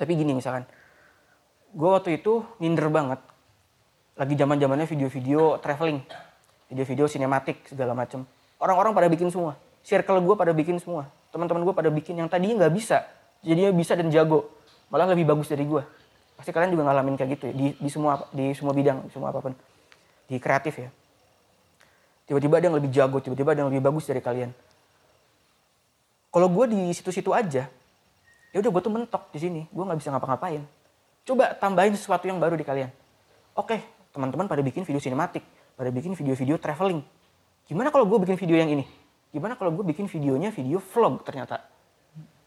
[0.00, 0.64] Tapi gini misalkan
[1.76, 3.20] gue waktu itu minder banget.
[4.16, 6.00] Lagi zaman zamannya video-video traveling
[6.72, 8.24] video-video sinematik segala macem.
[8.56, 9.60] Orang-orang pada bikin semua.
[9.84, 11.04] Circle gue pada bikin semua.
[11.28, 13.04] Teman-teman gue pada bikin yang tadinya nggak bisa
[13.44, 14.48] jadinya bisa dan jago.
[14.88, 15.84] Malah lebih bagus dari gue
[16.40, 19.28] pasti kalian juga ngalamin kayak gitu ya di, di semua di semua bidang di semua
[19.28, 19.52] apa pun.
[20.24, 20.88] Di kreatif ya.
[22.24, 24.48] Tiba-tiba ada yang lebih jago tiba-tiba ada yang lebih bagus dari kalian.
[26.32, 27.68] Kalau gue di situ-situ aja
[28.50, 30.64] ya udah gue tuh mentok di sini gue nggak bisa ngapa-ngapain.
[31.28, 32.88] Coba tambahin sesuatu yang baru di kalian.
[33.52, 33.84] Oke
[34.16, 35.44] teman-teman pada bikin video sinematik
[35.76, 37.04] pada bikin video-video traveling.
[37.68, 38.88] Gimana kalau gue bikin video yang ini?
[39.28, 41.60] Gimana kalau gue bikin videonya video vlog ternyata?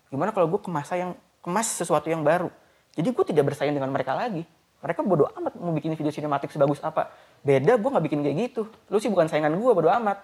[0.10, 1.14] Gimana kalau gue kemas yang
[1.46, 2.50] kemas sesuatu yang baru
[2.94, 4.46] jadi gue tidak bersaing dengan mereka lagi
[4.84, 7.10] mereka bodoh amat mau bikin video sinematik sebagus apa
[7.42, 10.22] beda gue nggak bikin kayak gitu lu sih bukan saingan gue bodoh amat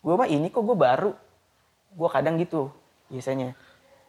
[0.00, 1.12] gue mah ini kok gue baru
[1.96, 2.70] gue kadang gitu
[3.08, 3.54] biasanya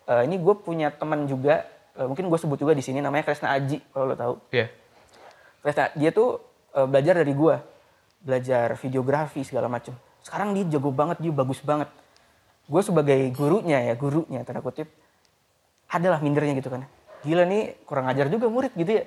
[0.07, 1.67] Eh, ini gue punya teman juga
[1.99, 4.71] eh, mungkin gue sebut juga di sini namanya Kresna Aji kalau lo tahu Iya.
[5.59, 6.39] Kresna dia tuh
[6.71, 7.55] eh, belajar dari gue
[8.23, 9.91] belajar videografi segala macem.
[10.23, 11.91] Sekarang dia jago banget, dia bagus banget.
[12.71, 14.91] Gue sebagai gurunya ya, gurunya tanda kutip,
[15.87, 16.83] adalah mindernya gitu kan.
[17.25, 19.03] Gila nih kurang ajar juga murid gitu ya,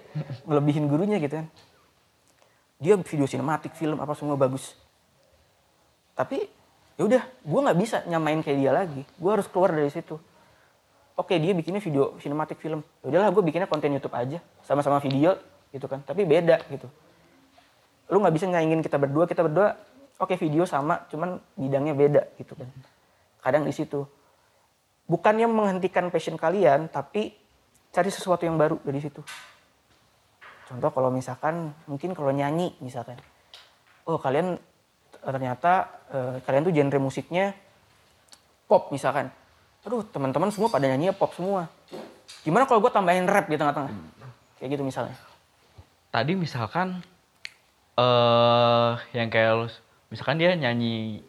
[0.49, 1.47] ngelebihin gurunya gitu kan.
[2.81, 4.73] Dia video sinematik, film apa semua bagus.
[6.17, 6.49] Tapi
[6.97, 9.03] ya udah, gue nggak bisa nyamain kayak dia lagi.
[9.21, 10.17] Gue harus keluar dari situ.
[11.17, 12.81] Oke dia bikinnya video sinematik film.
[13.05, 15.37] Ya udahlah gue bikinnya konten YouTube aja, sama-sama video
[15.71, 16.01] gitu kan.
[16.05, 16.89] Tapi beda gitu.
[18.11, 19.77] Lu nggak bisa nyaingin kita berdua, kita berdua
[20.21, 22.69] oke video sama, cuman bidangnya beda gitu kan.
[23.41, 24.05] Kadang di situ.
[25.09, 27.35] Bukannya menghentikan passion kalian, tapi
[27.91, 29.21] cari sesuatu yang baru dari situ.
[30.71, 33.19] Contoh kalau misalkan mungkin kalau nyanyi misalkan,
[34.07, 34.55] oh kalian
[35.19, 37.53] ternyata eh, kalian tuh genre musiknya
[38.71, 39.35] pop misalkan.
[39.83, 41.67] Aduh teman-teman semua pada nyanyi pop semua.
[42.47, 43.91] Gimana kalau gue tambahin rap di tengah-tengah?
[44.63, 45.17] Kayak gitu misalnya.
[46.15, 47.03] Tadi misalkan
[47.99, 49.67] eh yang kayak lo,
[50.15, 51.27] misalkan dia nyanyi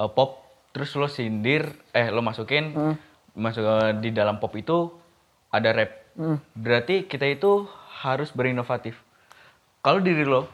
[0.00, 2.96] eh, pop terus lo sindir eh lo masukin
[3.36, 5.04] masuk eh, di dalam pop itu
[5.56, 5.90] ada rap.
[6.56, 7.68] Berarti kita itu
[8.04, 8.96] harus berinovatif.
[9.84, 10.48] Kalau diri lo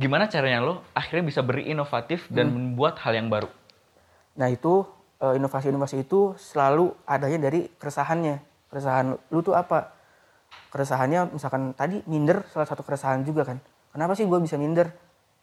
[0.00, 3.48] gimana caranya lo akhirnya bisa berinovatif dan membuat hal yang baru?
[4.36, 4.84] Nah itu
[5.20, 8.40] eh, inovasi-inovasi itu selalu adanya dari keresahannya.
[8.72, 9.92] Keresahan lu tuh apa?
[10.70, 13.58] Keresahannya misalkan tadi minder salah satu keresahan juga kan.
[13.90, 14.94] Kenapa sih gue bisa minder?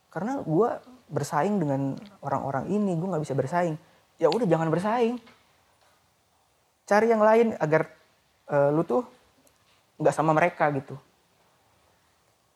[0.08, 0.70] Karena gue
[1.08, 3.76] bersaing dengan orang-orang ini, gue nggak bisa bersaing.
[4.20, 5.20] Ya udah jangan bersaing.
[6.88, 7.92] Cari yang lain agar
[8.52, 9.04] eh, lu tuh
[9.98, 10.96] nggak sama mereka gitu.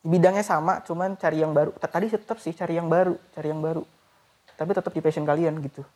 [0.02, 1.70] Bidangnya sama, cuman cari yang baru.
[1.78, 3.86] Tadi tetap sih cari yang baru, cari yang baru.
[4.58, 5.86] Tapi tetap di passion kalian gitu.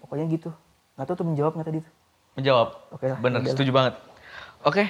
[0.00, 0.48] Pokoknya gitu.
[0.96, 1.94] Nggak tahu tuh menjawab nggak tadi tuh.
[2.40, 2.68] Menjawab.
[2.94, 3.94] Oke lah, Bener, setuju banget.
[4.64, 4.84] Oke.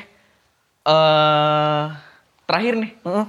[0.88, 1.84] eh
[2.48, 2.92] terakhir nih.
[3.04, 3.26] Mm-mm.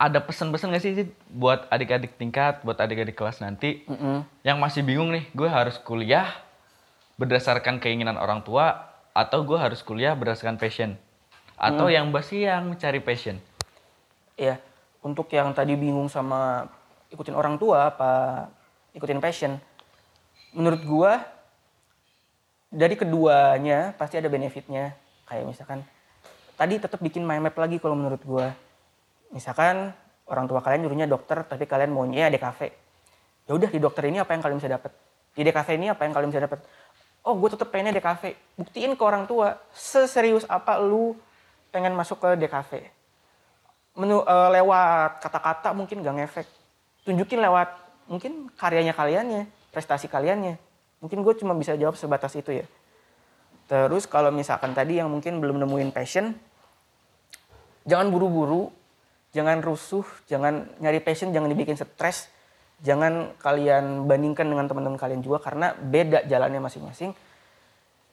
[0.00, 4.24] Ada pesan-pesan gak sih buat adik-adik tingkat, buat adik-adik kelas nanti Mm-mm.
[4.42, 6.24] yang masih bingung nih, gue harus kuliah
[7.20, 10.94] berdasarkan keinginan orang tua atau gue harus kuliah berdasarkan passion?
[11.60, 13.36] Atau yang masih yang mencari passion?
[14.40, 14.56] Iya,
[15.04, 16.64] untuk yang tadi bingung sama
[17.12, 18.12] ikutin orang tua apa
[18.96, 19.60] ikutin passion,
[20.56, 21.20] menurut gua
[22.72, 24.96] dari keduanya pasti ada benefitnya.
[25.28, 25.84] Kayak misalkan
[26.56, 28.56] tadi tetap bikin mind map lagi kalau menurut gua.
[29.28, 29.92] Misalkan
[30.30, 32.60] orang tua kalian nyuruhnya dokter tapi kalian maunya DKV.
[33.44, 34.96] Ya udah di dokter ini apa yang kalian bisa dapat?
[35.36, 36.64] Di DKV ini apa yang kalian bisa dapat?
[37.20, 38.32] Oh, gue tetap pengennya DKV.
[38.56, 41.12] Buktiin ke orang tua seserius apa lu
[41.70, 43.00] pengen masuk ke DKV
[43.98, 46.46] menu eh, lewat kata-kata mungkin gak ngefek.
[47.04, 47.68] Tunjukin lewat
[48.06, 49.44] mungkin karyanya kaliannya
[49.74, 50.56] prestasi kaliannya.
[51.00, 52.66] Mungkin gue cuma bisa jawab sebatas itu ya.
[53.70, 56.34] Terus kalau misalkan tadi yang mungkin belum nemuin passion
[57.86, 58.68] jangan buru-buru
[59.30, 62.28] jangan rusuh jangan nyari passion jangan dibikin stres
[62.80, 67.12] jangan kalian bandingkan dengan teman-teman kalian juga karena beda jalannya masing-masing.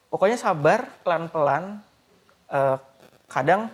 [0.08, 1.84] Pokoknya sabar pelan-pelan
[2.48, 2.78] Eh,
[3.28, 3.68] kadang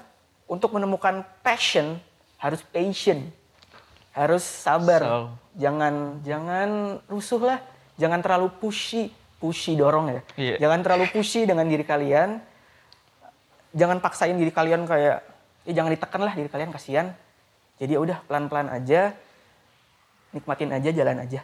[0.50, 2.02] untuk menemukan passion
[2.42, 3.30] harus patient.
[4.14, 5.02] Harus sabar.
[5.02, 6.70] So- jangan jangan
[7.06, 7.60] rusuh lah.
[8.02, 9.14] Jangan terlalu pushy.
[9.38, 10.22] Pushy dorong ya.
[10.40, 10.56] Iya.
[10.56, 12.40] jangan terlalu pushy dengan diri kalian.
[13.76, 15.20] Jangan paksain diri kalian kayak
[15.68, 17.12] ya jangan ditekan lah diri kalian kasihan.
[17.78, 19.12] Jadi ya udah pelan-pelan aja
[20.34, 21.42] nikmatin aja jalan aja.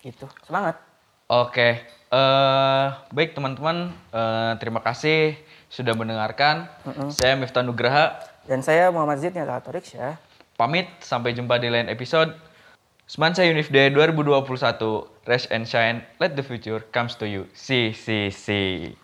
[0.00, 0.26] Gitu.
[0.42, 0.80] Semangat.
[1.26, 5.34] Oke, eh baik teman-teman, eh, terima kasih
[5.66, 6.70] sudah mendengarkan.
[7.10, 10.14] Saya Miftah Nugraha, dan saya Muhammad Zid Nyatatorix ya
[10.56, 10.88] pamit.
[11.04, 12.34] Sampai jumpa di lain episode.
[13.06, 17.46] Semansa Unif Day 2021, Rest and Shine, Let the Future Comes to You.
[17.54, 18.98] See, see, see.